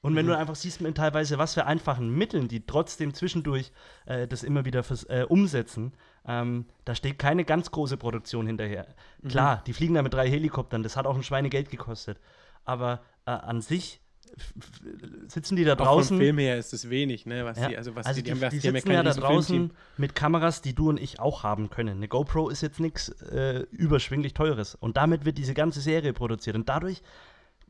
[0.00, 0.30] Und wenn Mhm.
[0.30, 3.72] du einfach siehst, mit teilweise was für einfachen Mitteln, die trotzdem zwischendurch
[4.04, 5.94] äh, das immer wieder fürs, äh, umsetzen,
[6.26, 8.86] ähm, da steht keine ganz große Produktion hinterher.
[9.22, 9.28] Mhm.
[9.28, 12.18] Klar, die fliegen da mit drei Helikoptern, das hat auch ein Schweinegeld gekostet.
[12.64, 14.00] Aber äh, an sich
[15.28, 16.18] sitzen die da Auch vom draußen.
[16.18, 17.44] Film her ist es wenig, ne?
[17.44, 20.14] Was Ja, die, also was also die, die, die, die sitzen ja da draußen mit
[20.14, 21.98] Kameras, die du und ich auch haben können.
[21.98, 24.74] Eine GoPro ist jetzt nichts äh, überschwinglich Teures.
[24.74, 26.56] Und damit wird diese ganze Serie produziert.
[26.56, 27.02] Und dadurch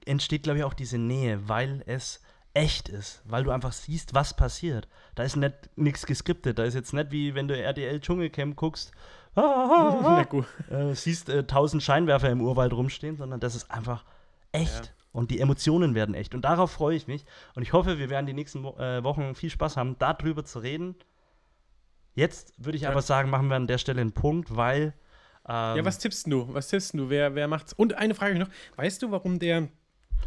[0.06, 2.20] entsteht, glaube ich, auch diese Nähe, weil es
[2.54, 3.22] echt ist.
[3.26, 4.88] Weil du einfach siehst, was passiert.
[5.14, 6.58] Da ist nicht nichts geskriptet.
[6.58, 8.92] Da ist jetzt nicht wie wenn du RDL Dschungelcamp guckst.
[9.34, 10.46] Ah, ah, ah, gut.
[10.70, 14.04] äh, siehst äh, tausend Scheinwerfer im Urwald rumstehen, sondern das ist einfach
[14.52, 14.94] echt.
[15.12, 16.34] Und die Emotionen werden echt.
[16.34, 17.24] Und darauf freue ich mich.
[17.54, 20.96] Und ich hoffe, wir werden die nächsten äh, Wochen viel Spaß haben, darüber zu reden.
[22.14, 22.90] Jetzt würde ich Ja.
[22.90, 24.94] aber sagen, machen wir an der Stelle einen Punkt, weil.
[25.48, 26.52] Ähm, Ja, was tippst du?
[26.54, 27.10] Was tippst du?
[27.10, 27.72] Wer, wer macht's?
[27.72, 28.48] Und eine Frage noch.
[28.76, 29.68] Weißt du, warum der,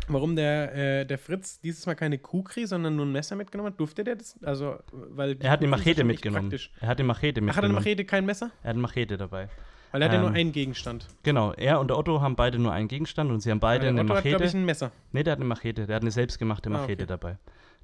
[0.07, 3.79] warum der, äh, der Fritz dieses Mal keine Kukri, sondern nur ein Messer mitgenommen hat?
[3.79, 4.35] Durfte der das?
[4.43, 6.49] Also, weil Er hat ja Machete mitgenommen.
[6.49, 6.71] praktisch.
[6.79, 7.55] Er hat eine Machete Ach, mitgenommen.
[7.55, 8.51] hat er eine Machete, kein Messer?
[8.63, 9.49] Er hat eine Machete dabei.
[9.91, 11.07] Weil er hat ja nur Ähm, einen Gegenstand.
[11.23, 14.01] Genau, er und der Otto haben beide nur einen Gegenstand und sie haben beide eine
[14.01, 14.29] Otto hat, Machete.
[14.29, 14.91] glaube ich, ein Messer.
[15.13, 15.87] Nee, der hat eine Machete.
[15.87, 17.05] Der hat eine selbstgemachte Ah, Machete okay.
[17.05, 17.37] dabei.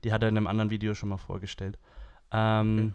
[0.03, 1.77] Die hat er in einem anderen Video schon mal vorgestellt.
[2.31, 2.93] Ähm,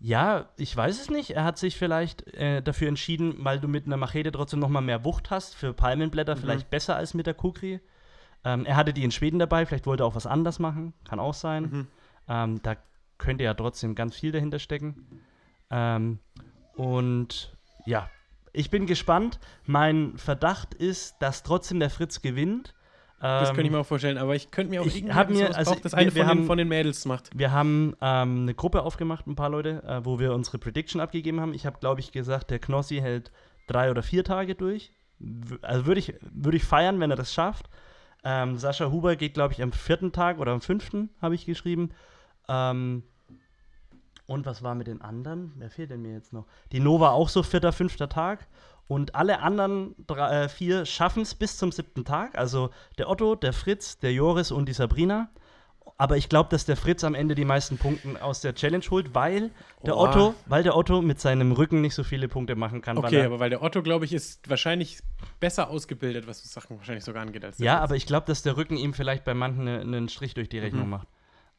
[0.00, 1.30] Ja, ich weiß es nicht.
[1.30, 4.80] Er hat sich vielleicht äh, dafür entschieden, weil du mit einer Machete trotzdem noch mal
[4.80, 6.40] mehr Wucht hast, für Palmenblätter Mhm.
[6.40, 7.80] vielleicht besser als mit der Kukri.
[8.44, 10.94] Ähm, er hatte die in Schweden dabei, vielleicht wollte er auch was anders machen.
[11.08, 11.62] Kann auch sein.
[11.64, 11.86] Mhm.
[12.28, 12.76] Ähm, da
[13.18, 15.22] könnte ja trotzdem ganz viel dahinter stecken.
[15.70, 16.20] Ähm,
[16.76, 18.08] und ja,
[18.52, 19.40] ich bin gespannt.
[19.66, 22.74] Mein Verdacht ist, dass trotzdem der Fritz gewinnt.
[23.20, 25.28] Das Ähm, könnte ich mir auch vorstellen, aber ich könnte mir auch ich irgendwie hab
[25.30, 27.30] mir- also braucht, das wir- eine wir von, den, haben- von den Mädels macht.
[27.36, 31.40] Wir haben ähm, eine Gruppe aufgemacht, ein paar Leute, äh, wo wir unsere Prediction abgegeben
[31.40, 31.52] haben.
[31.52, 33.32] Ich habe, glaube ich, gesagt, der Knossi hält
[33.66, 34.92] drei oder vier Tage durch.
[35.62, 37.68] Also würde ich, würd ich feiern, wenn er das schafft.
[38.24, 41.90] Ähm, Sascha Huber geht, glaube ich, am vierten Tag oder am fünften, habe ich geschrieben.
[42.48, 43.02] Ähm,
[44.26, 45.52] und was war mit den anderen?
[45.56, 46.46] Wer fehlt denn mir jetzt noch?
[46.72, 48.46] Die Nova auch so vierter, fünfter Tag.
[48.88, 52.36] Und alle anderen drei, äh, vier schaffen es bis zum siebten Tag.
[52.38, 55.28] Also der Otto, der Fritz, der Joris und die Sabrina.
[56.00, 59.14] Aber ich glaube, dass der Fritz am Ende die meisten Punkte aus der Challenge holt,
[59.14, 59.50] weil
[59.84, 60.04] der Oh.
[60.06, 62.96] Otto, weil der Otto mit seinem Rücken nicht so viele Punkte machen kann.
[62.98, 65.00] weil Okay, er, aber weil der Otto, glaube ich, ist wahrscheinlich
[65.40, 67.82] besser ausgebildet, was Sachen wahrscheinlich sogar angeht als der ja, Fritz.
[67.84, 70.58] aber ich glaube, dass der Rücken ihm vielleicht bei manchen ne- einen Strich durch die
[70.60, 70.90] Rechnung Mhm.
[70.90, 71.08] macht.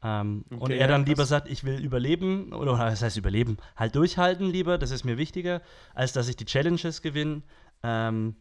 [0.02, 3.58] Ähm, und Okay, er dann lieber sagt, ich will überleben, oder was heißt überleben?
[3.76, 5.62] Halt durchhalten lieber, das ist mir wichtiger,
[5.94, 7.42] als dass ich die Challenges gewinne.
[7.84, 8.36] Ähm,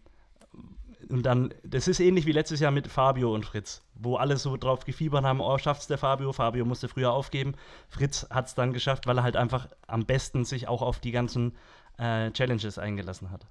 [1.10, 4.56] und dann, das ist ähnlich wie letztes Jahr mit Fabio und Fritz, wo alle so
[4.56, 6.32] drauf gefiebert haben, oh, schafft's der Fabio?
[6.32, 7.54] Fabio musste früher aufgeben.
[7.88, 11.56] Fritz hat's dann geschafft, weil er halt einfach am besten sich auch auf die ganzen
[11.98, 13.46] äh, Challenges eingelassen hat.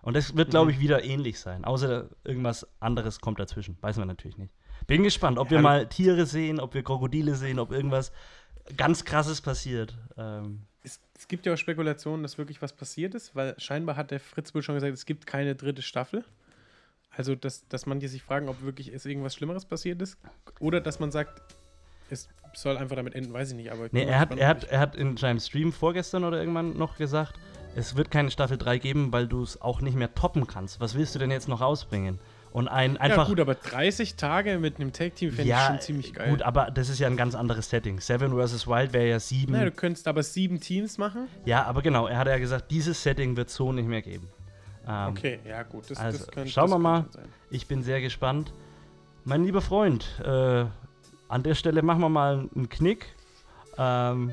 [0.00, 0.70] Und das wird, glaube Mhm.
[0.76, 1.64] ich, wieder ähnlich sein.
[1.64, 3.76] Außer irgendwas anderes kommt dazwischen.
[3.80, 4.52] Weiß man natürlich nicht.
[4.86, 8.12] Bin gespannt, ob wir Ja, mal Tiere sehen, ob wir Krokodile sehen, ob irgendwas
[8.76, 9.96] ganz krasses passiert.
[10.16, 14.10] Ähm, Es, es gibt ja auch Spekulationen, dass wirklich was passiert ist, weil scheinbar hat
[14.10, 16.24] der Fritz wohl schon gesagt, es gibt keine dritte Staffel.
[17.14, 20.18] Also, dass, dass manche sich fragen, ob wirklich es irgendwas Schlimmeres passiert ist.
[20.60, 21.42] Oder dass man sagt,
[22.08, 23.70] es soll einfach damit enden, weiß ich nicht.
[23.70, 26.76] Aber ich nee, er hat, er, hat, er hat in seinem Stream vorgestern oder irgendwann
[26.76, 27.38] noch gesagt,
[27.74, 30.80] es wird keine Staffel 3 geben, weil du es auch nicht mehr toppen kannst.
[30.80, 32.18] Was willst du denn jetzt noch rausbringen?
[32.52, 33.22] Und ein einfach.
[33.22, 36.28] ja, gut, aber 30 Tage mit einem Tag-Team fände ich schon ziemlich geil.
[36.30, 37.98] Gut, aber das ist ja ein ganz anderes Setting.
[38.00, 38.66] Seven vs.
[38.66, 39.52] Wild wäre ja sieben.
[39.52, 41.28] Na, du könntest aber sieben Teams machen.
[41.46, 44.28] ja, aber genau, er hat ja gesagt, dieses Setting wird so nicht mehr geben.
[44.86, 45.90] Ähm, Okay, ja, gut.
[45.90, 47.06] Das, also, das könnte, schauen wir mal.
[47.50, 48.52] Ich bin sehr gespannt.
[49.24, 50.64] Mein lieber Freund, äh,
[51.28, 53.06] an der Stelle machen wir mal einen Knick.
[53.78, 54.32] Ähm,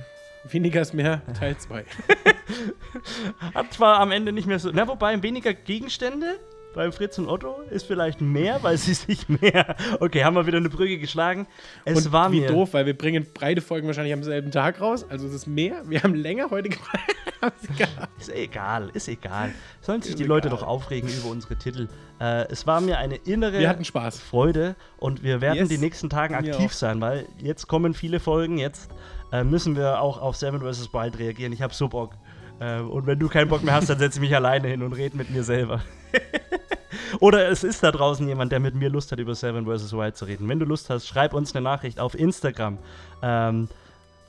[0.50, 1.86] Weniger ist mehr, Teil 2.
[3.54, 4.72] hat zwar am Ende nicht mehr so.
[4.74, 6.40] Na, wobei weniger Gegenstände
[6.76, 9.76] beim Fritz und Otto ist vielleicht mehr, weil sie sich mehr.
[10.00, 11.48] Okay, haben wir wieder eine Brücke geschlagen.
[11.86, 12.48] Es Und war wie mir.
[12.48, 15.06] doof, weil wir bringen beide Folgen wahrscheinlich am selben Tag raus.
[15.10, 15.82] Also es ist mehr.
[15.88, 17.00] Wir haben länger heute gebracht.
[18.20, 19.52] Ist egal, ist egal.
[19.82, 20.60] Sollen sich Ist die Leute egal.
[20.60, 21.88] doch aufregen über unsere Titel.
[22.20, 24.20] Äh, es war mir eine innere Wir hatten Spaß.
[24.20, 25.70] Freude und wir werden Yes.
[25.70, 28.58] die nächsten Tagen aktiv sein, weil jetzt kommen viele Folgen.
[28.58, 28.92] Jetzt
[29.32, 30.94] äh, müssen wir auch auf Seven vs.
[30.94, 31.54] Wild reagieren.
[31.54, 32.12] Ich habe so Bock.
[32.60, 34.92] Äh, und wenn du keinen Bock mehr hast, dann setze ich mich alleine hin und
[34.94, 35.82] rede mit mir selber.
[37.20, 39.94] Oder es ist da draußen jemand, der mit mir Lust hat, über Seven vs.
[39.94, 40.48] Wild zu reden.
[40.48, 42.78] Wenn du Lust hast, schreib uns eine Nachricht auf Instagram.
[43.22, 43.68] Ähm,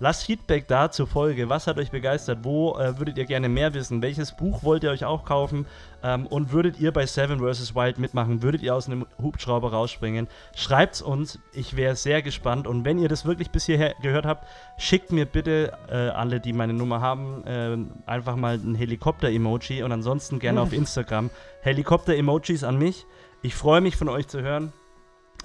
[0.02, 1.50] Lasst Feedback da zur Folge.
[1.50, 2.38] Was hat euch begeistert?
[2.42, 4.00] Wo äh, würdet ihr gerne mehr wissen?
[4.00, 5.66] Welches Buch wollt ihr euch auch kaufen?
[6.02, 7.74] Ähm, und würdet ihr bei Seven vs.
[7.74, 8.42] Wild mitmachen?
[8.42, 10.26] Würdet ihr aus einem Hubschrauber rausspringen?
[10.56, 11.38] Schreibt's uns.
[11.52, 12.66] Ich wäre sehr gespannt.
[12.66, 14.46] Und wenn ihr das wirklich bis hierher gehört habt,
[14.78, 17.76] schickt mir bitte äh, alle, die meine Nummer haben, äh,
[18.10, 21.28] einfach mal ein Helikopter-Emoji und ansonsten gerne auf Instagram.
[21.60, 23.04] Helikopter-Emojis an mich.
[23.42, 24.72] Ich freue mich von euch zu hören.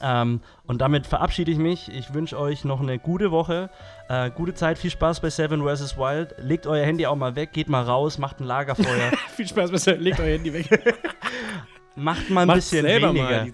[0.01, 1.89] Ähm, und damit verabschiede ich mich.
[1.89, 3.69] Ich wünsche euch noch eine gute Woche,
[4.09, 5.97] äh, gute Zeit, viel Spaß bei Seven vs.
[5.97, 6.35] Wild.
[6.39, 9.11] Legt euer Handy auch mal weg, geht mal raus, macht ein Lagerfeuer.
[9.35, 9.95] Viel Spaß, besser.
[9.95, 10.67] Legt euer Handy weg.
[11.95, 13.45] macht mal ein Macht's bisschen selber weniger.
[13.45, 13.53] mal.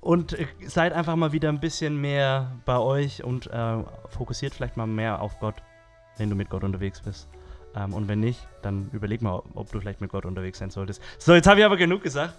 [0.00, 4.76] Und äh, seid einfach mal wieder ein bisschen mehr bei euch und äh, fokussiert vielleicht
[4.76, 5.56] mal mehr auf Gott,
[6.18, 7.28] wenn du mit Gott unterwegs bist.
[7.74, 11.02] Ähm, und wenn nicht, dann überleg mal, ob du vielleicht mit Gott unterwegs sein solltest.
[11.18, 12.34] So, jetzt habe ich aber genug gesagt.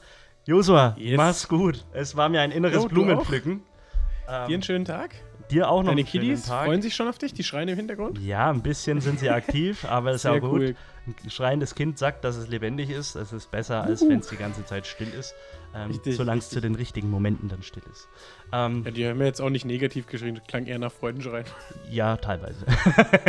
[0.47, 1.17] Josua, Yes.
[1.17, 1.85] mach's gut.
[1.93, 3.59] Es war mir ein inneres Jo, Blumenpflücken.
[4.27, 5.13] dir Ähm, einen schönen Tag.
[5.51, 6.65] dir auch noch Deine einen schönen Kiddies Tag.
[6.65, 7.33] freuen sich schon auf dich.
[7.33, 8.17] Die schreien im Hintergrund.
[8.19, 10.51] Ja, ein bisschen sind sie aktiv, aber ist auch gut.
[10.51, 10.75] cool.
[11.23, 13.15] Ein schreiendes Kind sagt, dass es lebendig ist.
[13.15, 15.33] Es ist besser, als wenn es die ganze Zeit still ist.
[15.75, 18.07] Ähm, Richtig, solange es zu den richtigen Momenten dann still ist.
[18.53, 20.39] Ähm, Ja, die haben mir jetzt auch nicht negativ geschrien.
[20.47, 21.45] Klang eher nach Freudenschreien.
[21.89, 22.65] ja, teilweise.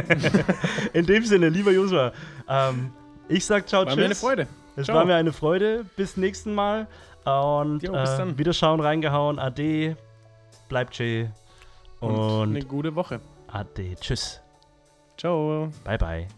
[0.92, 2.12] In dem Sinne, lieber Josua,
[2.48, 2.90] ähm,
[3.28, 3.96] ich sag ciao, War tschüss.
[3.96, 4.46] mir eine Freude.
[4.76, 4.96] Es Ciao.
[4.96, 5.84] war mir eine Freude.
[5.96, 6.86] Bis nächsten Mal.
[7.24, 8.38] Und Jo, bis äh, dann.
[8.38, 9.38] wieder schauen, reingehauen.
[9.38, 9.96] Ade.
[10.68, 11.30] Bleibt chill.
[12.00, 13.20] Und, Und eine gute Woche.
[13.48, 13.96] Ade.
[14.00, 14.40] Tschüss.
[15.16, 15.68] Ciao.
[15.84, 16.28] Bye, bye.